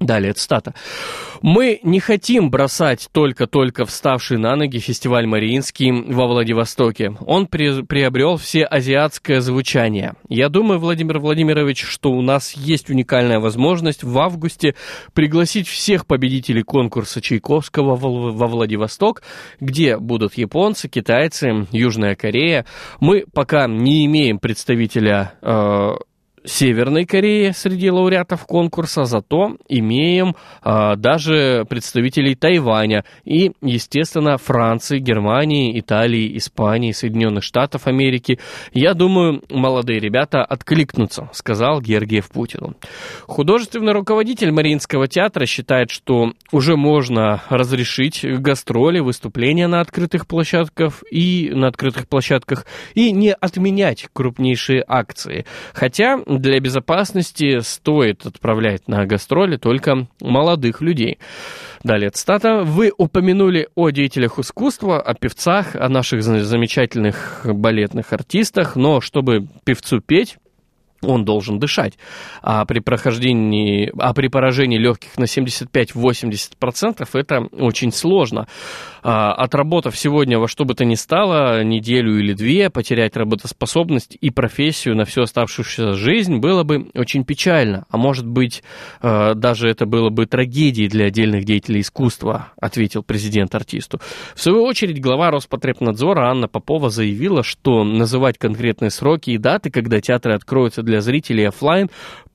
Далее 0.00 0.32
цитата. 0.32 0.74
«Мы 1.42 1.80
не 1.82 1.98
хотим 1.98 2.50
бросать 2.50 3.08
только-только 3.10 3.84
вставший 3.84 4.38
на 4.38 4.54
ноги 4.54 4.78
фестиваль 4.78 5.26
Мариинский 5.26 5.90
во 5.90 6.28
Владивостоке. 6.28 7.16
Он 7.26 7.46
при, 7.46 7.82
приобрел 7.82 8.36
все 8.36 8.64
азиатское 8.64 9.40
звучание. 9.40 10.14
Я 10.28 10.50
думаю, 10.50 10.78
Владимир 10.78 11.18
Владимирович, 11.18 11.84
что 11.84 12.12
у 12.12 12.22
нас 12.22 12.52
есть 12.52 12.90
уникальная 12.90 13.40
возможность 13.40 14.04
в 14.04 14.16
августе 14.18 14.76
пригласить 15.14 15.66
всех 15.66 16.06
победителей 16.06 16.62
конкурса 16.62 17.20
Чайковского 17.20 17.96
во 17.96 18.46
Владивосток, 18.46 19.22
где 19.58 19.98
будут 19.98 20.34
японцы, 20.34 20.88
китайцы, 20.88 21.66
Южная 21.72 22.14
Корея. 22.14 22.66
Мы 23.00 23.24
пока 23.32 23.66
не 23.66 24.06
имеем 24.06 24.38
представителя 24.38 25.34
э, 25.42 25.90
Северной 26.48 27.04
Кореи 27.04 27.50
среди 27.50 27.90
лауреатов 27.90 28.46
конкурса, 28.46 29.04
зато 29.04 29.56
имеем 29.68 30.34
а, 30.62 30.96
даже 30.96 31.66
представителей 31.68 32.34
Тайваня 32.34 33.04
и, 33.26 33.52
естественно, 33.60 34.38
Франции, 34.38 34.98
Германии, 34.98 35.78
Италии, 35.78 36.38
Испании, 36.38 36.92
Соединенных 36.92 37.44
Штатов 37.44 37.86
Америки. 37.86 38.38
Я 38.72 38.94
думаю, 38.94 39.42
молодые 39.50 40.00
ребята 40.00 40.42
откликнутся, 40.42 41.28
сказал 41.34 41.82
Гергиев 41.82 42.30
Путину. 42.30 42.76
Художественный 43.26 43.92
руководитель 43.92 44.50
Мариинского 44.50 45.06
театра 45.06 45.44
считает, 45.44 45.90
что 45.90 46.32
уже 46.50 46.76
можно 46.76 47.42
разрешить 47.50 48.24
гастроли, 48.24 49.00
выступления 49.00 49.66
на 49.66 49.82
открытых 49.82 50.26
площадках 50.26 51.04
и 51.10 51.50
на 51.52 51.68
открытых 51.68 52.08
площадках 52.08 52.64
и 52.94 53.12
не 53.12 53.34
отменять 53.34 54.08
крупнейшие 54.14 54.82
акции. 54.88 55.44
Хотя 55.74 56.18
для 56.38 56.60
безопасности 56.60 57.60
стоит 57.60 58.26
отправлять 58.26 58.88
на 58.88 59.04
гастроли 59.06 59.56
только 59.56 60.06
молодых 60.20 60.80
людей. 60.80 61.18
Далее 61.84 62.10
цитата. 62.10 62.62
Вы 62.64 62.92
упомянули 62.96 63.68
о 63.74 63.90
деятелях 63.90 64.38
искусства, 64.38 65.00
о 65.00 65.14
певцах, 65.14 65.74
о 65.74 65.88
наших 65.88 66.22
замечательных 66.22 67.42
балетных 67.44 68.12
артистах, 68.12 68.74
но 68.74 69.00
чтобы 69.00 69.46
певцу 69.64 70.00
петь, 70.00 70.38
он 71.02 71.24
должен 71.24 71.58
дышать. 71.58 71.94
А 72.42 72.64
при 72.64 72.80
прохождении, 72.80 73.92
а 73.98 74.12
при 74.14 74.28
поражении 74.28 74.78
легких 74.78 75.18
на 75.18 75.24
75-80% 75.24 77.08
это 77.14 77.40
очень 77.52 77.92
сложно. 77.92 78.46
А, 79.02 79.32
отработав 79.32 79.96
сегодня 79.96 80.38
во 80.38 80.48
что 80.48 80.64
бы 80.64 80.74
то 80.74 80.84
ни 80.84 80.94
стало, 80.94 81.62
неделю 81.62 82.18
или 82.18 82.32
две, 82.32 82.68
потерять 82.70 83.16
работоспособность 83.16 84.16
и 84.20 84.30
профессию 84.30 84.96
на 84.96 85.04
всю 85.04 85.22
оставшуюся 85.22 85.92
жизнь 85.92 86.38
было 86.38 86.62
бы 86.64 86.90
очень 86.94 87.24
печально. 87.24 87.86
А 87.90 87.96
может 87.96 88.26
быть, 88.26 88.62
а, 89.00 89.34
даже 89.34 89.68
это 89.68 89.86
было 89.86 90.10
бы 90.10 90.26
трагедией 90.26 90.88
для 90.88 91.06
отдельных 91.06 91.44
деятелей 91.44 91.80
искусства, 91.80 92.52
ответил 92.60 93.02
президент 93.02 93.54
артисту. 93.54 94.00
В 94.34 94.40
свою 94.40 94.64
очередь, 94.64 95.00
глава 95.00 95.30
Роспотребнадзора 95.30 96.30
Анна 96.30 96.48
Попова 96.48 96.90
заявила, 96.90 97.42
что 97.42 97.84
называть 97.84 98.38
конкретные 98.38 98.90
сроки 98.90 99.30
и 99.30 99.38
даты, 99.38 99.70
когда 99.70 100.00
театры 100.00 100.34
откроются 100.34 100.82
для 100.88 101.02
зрителей 101.02 101.46
офлайн 101.46 101.90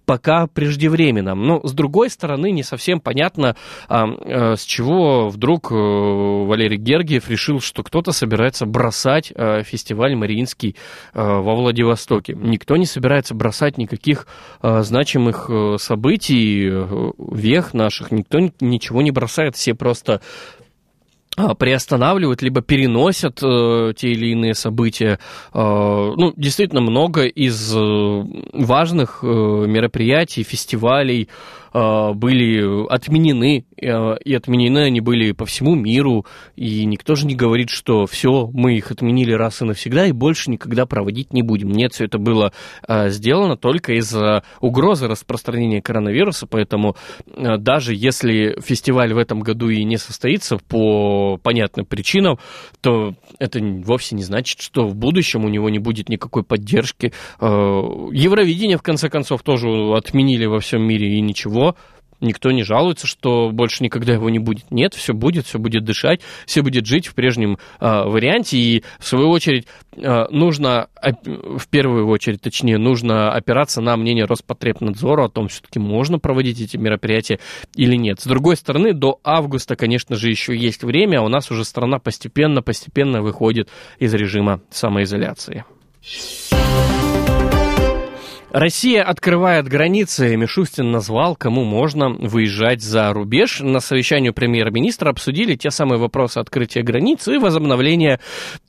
пока 0.05 0.47
преждевременно. 0.47 1.33
Но, 1.33 1.65
с 1.65 1.73
другой 1.73 2.09
стороны, 2.09 2.51
не 2.51 2.63
совсем 2.63 2.99
понятно, 2.99 3.55
а, 3.87 4.05
а, 4.05 4.55
с 4.55 4.63
чего 4.63 5.29
вдруг 5.29 5.71
а, 5.71 5.75
Валерий 5.75 6.77
Гергиев 6.77 7.29
решил, 7.29 7.59
что 7.59 7.83
кто-то 7.83 8.11
собирается 8.11 8.65
бросать 8.65 9.31
а, 9.35 9.63
фестиваль 9.63 10.15
Мариинский 10.15 10.75
во 11.13 11.55
Владивостоке. 11.55 12.35
Никто 12.35 12.75
не 12.75 12.85
собирается 12.85 13.33
бросать 13.33 13.77
никаких 13.77 14.27
значимых 14.61 15.49
событий, 15.77 16.69
вех 17.17 17.73
наших, 17.73 18.11
никто 18.11 18.39
ничего 18.59 19.01
не 19.01 19.11
бросает, 19.11 19.55
все 19.55 19.73
просто 19.73 20.21
приостанавливают, 21.35 22.41
либо 22.41 22.61
переносят 22.61 23.39
э, 23.41 23.93
те 23.95 24.11
или 24.11 24.27
иные 24.27 24.53
события. 24.53 25.19
Э, 25.53 26.13
ну, 26.15 26.33
действительно, 26.35 26.81
много 26.81 27.25
из 27.25 27.73
э, 27.75 28.23
важных 28.53 29.19
э, 29.23 29.25
мероприятий, 29.25 30.43
фестивалей, 30.43 31.27
а, 31.27 31.62
были 31.73 32.87
отменены, 32.87 33.65
а, 33.81 34.13
и 34.15 34.33
отменены 34.33 34.85
они 34.85 35.01
были 35.01 35.31
по 35.31 35.45
всему 35.45 35.73
миру, 35.73 36.25
и 36.55 36.85
никто 36.85 37.15
же 37.15 37.25
не 37.25 37.35
говорит, 37.35 37.69
что 37.69 38.05
все, 38.05 38.49
мы 38.53 38.77
их 38.77 38.91
отменили 38.91 39.33
раз 39.33 39.61
и 39.61 39.65
навсегда, 39.65 40.05
и 40.05 40.11
больше 40.11 40.51
никогда 40.51 40.85
проводить 40.85 41.33
не 41.33 41.41
будем. 41.41 41.71
Нет, 41.71 41.93
все 41.93 42.05
это 42.05 42.19
было 42.19 42.53
а, 42.87 43.09
сделано 43.09 43.57
только 43.57 43.93
из-за 43.93 44.43
угрозы 44.61 45.07
распространения 45.07 45.81
коронавируса, 45.81 46.45
поэтому 46.45 46.95
даже 47.35 47.95
если 47.95 48.59
фестиваль 48.61 49.13
в 49.13 49.17
этом 49.17 49.39
году 49.39 49.69
и 49.69 49.83
не 49.83 49.97
состоится 49.97 50.57
по 50.57 51.37
понятным 51.41 51.85
причинам, 51.85 52.37
то 52.81 53.15
это 53.39 53.59
вовсе 53.59 54.15
не 54.15 54.23
значит, 54.23 54.61
что 54.61 54.87
в 54.87 54.95
будущем 54.95 55.43
у 55.43 55.49
него 55.49 55.69
не 55.69 55.79
будет 55.79 56.09
никакой 56.09 56.43
поддержки. 56.43 57.13
Евровидение, 57.39 58.77
в 58.77 58.83
конце 58.83 59.09
концов, 59.09 59.41
тоже 59.41 59.67
отменили 59.95 60.45
во 60.45 60.59
всем 60.59 60.83
мире, 60.83 61.17
и 61.17 61.21
ничего 61.21 61.62
никто 62.23 62.51
не 62.51 62.63
жалуется, 62.63 63.05
что 63.05 63.51
больше 63.51 63.83
никогда 63.83 64.13
его 64.13 64.29
не 64.29 64.39
будет. 64.39 64.71
Нет, 64.71 64.93
все 64.93 65.13
будет, 65.13 65.45
все 65.45 65.59
будет 65.59 65.83
дышать, 65.83 66.21
все 66.45 66.61
будет 66.61 66.85
жить 66.85 67.07
в 67.07 67.13
прежнем 67.13 67.59
э, 67.79 68.03
варианте. 68.05 68.57
И 68.57 68.83
в 68.99 69.05
свою 69.05 69.29
очередь 69.29 69.67
э, 69.95 70.25
нужно, 70.29 70.87
в 71.01 71.67
первую 71.69 72.07
очередь, 72.07 72.41
точнее, 72.41 72.77
нужно 72.77 73.31
опираться 73.31 73.81
на 73.81 73.95
мнение 73.97 74.25
Роспотребнадзора 74.25 75.25
о 75.25 75.29
том, 75.29 75.49
все-таки 75.49 75.79
можно 75.79 76.17
проводить 76.17 76.61
эти 76.61 76.77
мероприятия 76.77 77.39
или 77.75 77.95
нет. 77.95 78.19
С 78.19 78.25
другой 78.25 78.55
стороны, 78.55 78.93
до 78.93 79.19
августа, 79.23 79.75
конечно 79.75 80.15
же, 80.15 80.29
еще 80.29 80.55
есть 80.55 80.83
время, 80.83 81.19
а 81.19 81.23
у 81.23 81.27
нас 81.27 81.51
уже 81.51 81.65
страна 81.65 81.99
постепенно-постепенно 81.99 83.21
выходит 83.21 83.69
из 83.99 84.13
режима 84.13 84.61
самоизоляции. 84.71 85.65
Россия 88.53 89.01
открывает 89.01 89.67
границы. 89.67 90.35
Мишустин 90.37 90.91
назвал, 90.91 91.35
кому 91.35 91.63
можно 91.63 92.09
выезжать 92.09 92.83
за 92.83 93.11
рубеж. 93.11 93.61
На 93.61 93.79
совещании 93.79 94.29
премьер-министра 94.29 95.09
обсудили 95.09 95.55
те 95.55 95.71
самые 95.71 95.97
вопросы 95.97 96.37
открытия 96.37 96.83
границ 96.83 97.27
и 97.27 97.39
возобновления 97.39 98.19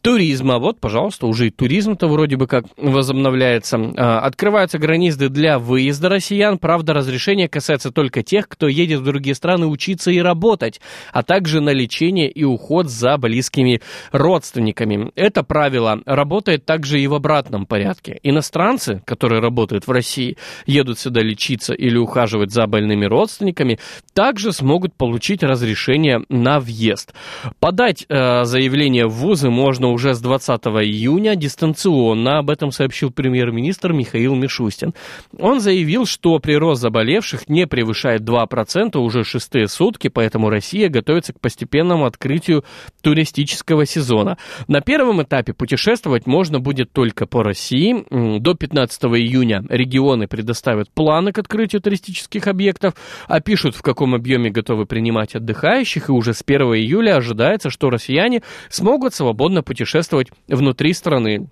туризма. 0.00 0.58
Вот, 0.58 0.80
пожалуйста, 0.80 1.26
уже 1.26 1.48
и 1.48 1.50
туризм-то 1.50 2.08
вроде 2.08 2.36
бы 2.36 2.46
как 2.46 2.64
возобновляется. 2.78 3.78
А, 3.98 4.20
открываются 4.20 4.78
границы 4.78 5.28
для 5.28 5.58
выезда 5.58 6.08
россиян. 6.08 6.56
Правда, 6.56 6.94
разрешение 6.94 7.50
касается 7.50 7.90
только 7.90 8.22
тех, 8.22 8.48
кто 8.48 8.68
едет 8.68 9.00
в 9.00 9.04
другие 9.04 9.34
страны 9.34 9.66
учиться 9.66 10.10
и 10.10 10.18
работать, 10.18 10.80
а 11.12 11.22
также 11.22 11.60
на 11.60 11.74
лечение 11.74 12.30
и 12.30 12.42
уход 12.42 12.88
за 12.88 13.18
близкими 13.18 13.82
родственниками. 14.12 15.12
Это 15.14 15.42
правило 15.42 16.00
работает 16.06 16.64
также 16.64 17.02
и 17.02 17.06
в 17.06 17.12
обратном 17.12 17.66
порядке. 17.66 18.18
Иностранцы, 18.22 19.02
которые 19.04 19.42
работают 19.42 19.73
работают 19.74 19.86
в 19.86 19.90
России, 19.90 20.36
едут 20.66 20.98
сюда 20.98 21.20
лечиться 21.20 21.74
или 21.74 21.96
ухаживать 21.96 22.52
за 22.52 22.66
больными 22.66 23.06
родственниками, 23.06 23.78
также 24.12 24.52
смогут 24.52 24.94
получить 24.94 25.42
разрешение 25.42 26.22
на 26.28 26.60
въезд. 26.60 27.12
Подать 27.60 28.06
э, 28.08 28.44
заявление 28.44 29.06
в 29.06 29.14
вузы 29.14 29.50
можно 29.50 29.88
уже 29.88 30.14
с 30.14 30.20
20 30.20 30.66
июня 30.66 31.36
дистанционно, 31.36 32.38
об 32.38 32.50
этом 32.50 32.70
сообщил 32.70 33.10
премьер-министр 33.10 33.92
Михаил 33.92 34.34
Мишустин. 34.34 34.94
Он 35.38 35.60
заявил, 35.60 36.06
что 36.06 36.38
прирост 36.38 36.82
заболевших 36.82 37.48
не 37.48 37.66
превышает 37.66 38.22
2% 38.22 38.98
уже 38.98 39.24
шестые 39.24 39.68
сутки, 39.68 40.08
поэтому 40.08 40.50
Россия 40.50 40.88
готовится 40.88 41.32
к 41.32 41.40
постепенному 41.40 42.06
открытию 42.06 42.64
туристического 43.02 43.86
сезона. 43.86 44.36
На 44.68 44.80
первом 44.80 45.22
этапе 45.22 45.52
путешествовать 45.52 46.26
можно 46.26 46.60
будет 46.60 46.92
только 46.92 47.26
по 47.26 47.42
России. 47.42 48.04
До 48.38 48.54
15 48.54 49.04
июня 49.04 49.63
регионы 49.68 50.26
предоставят 50.26 50.90
планы 50.90 51.32
к 51.32 51.38
открытию 51.38 51.82
туристических 51.82 52.46
объектов, 52.46 52.94
опишут, 53.26 53.76
в 53.76 53.82
каком 53.82 54.14
объеме 54.14 54.50
готовы 54.50 54.86
принимать 54.86 55.34
отдыхающих, 55.34 56.08
и 56.08 56.12
уже 56.12 56.34
с 56.34 56.42
1 56.44 56.62
июля 56.74 57.16
ожидается, 57.16 57.70
что 57.70 57.90
россияне 57.90 58.42
смогут 58.68 59.14
свободно 59.14 59.62
путешествовать 59.62 60.28
внутри 60.48 60.92
страны. 60.92 61.48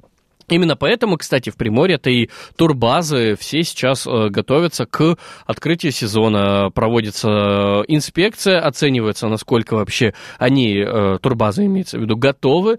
Именно 0.52 0.76
поэтому, 0.76 1.16
кстати, 1.16 1.48
в 1.48 1.56
Приморье-то 1.56 2.10
и 2.10 2.28
турбазы 2.56 3.36
все 3.40 3.62
сейчас 3.62 4.06
э, 4.06 4.28
готовятся 4.28 4.84
к 4.84 5.16
открытию 5.46 5.92
сезона. 5.92 6.70
Проводится 6.74 7.28
э, 7.30 7.84
инспекция, 7.88 8.60
оценивается, 8.60 9.28
насколько 9.28 9.76
вообще 9.76 10.12
они, 10.38 10.76
э, 10.76 11.18
турбазы 11.22 11.64
имеется 11.64 11.98
в 11.98 12.02
виду, 12.02 12.18
готовы 12.18 12.78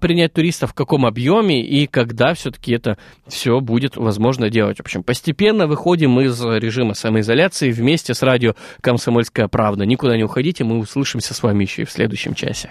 принять 0.00 0.32
туристов, 0.32 0.70
в 0.70 0.74
каком 0.74 1.04
объеме 1.04 1.62
и 1.62 1.86
когда 1.86 2.32
все-таки 2.32 2.72
это 2.72 2.96
все 3.26 3.60
будет 3.60 3.96
возможно 3.96 4.48
делать. 4.48 4.78
В 4.78 4.80
общем, 4.80 5.02
постепенно 5.02 5.66
выходим 5.66 6.18
из 6.20 6.42
режима 6.42 6.94
самоизоляции 6.94 7.70
вместе 7.70 8.14
с 8.14 8.22
радио 8.22 8.54
«Комсомольская 8.80 9.48
правда». 9.48 9.84
Никуда 9.84 10.16
не 10.16 10.24
уходите, 10.24 10.64
мы 10.64 10.78
услышимся 10.78 11.34
с 11.34 11.42
вами 11.42 11.64
еще 11.64 11.82
и 11.82 11.84
в 11.84 11.90
следующем 11.90 12.34
часе. 12.34 12.70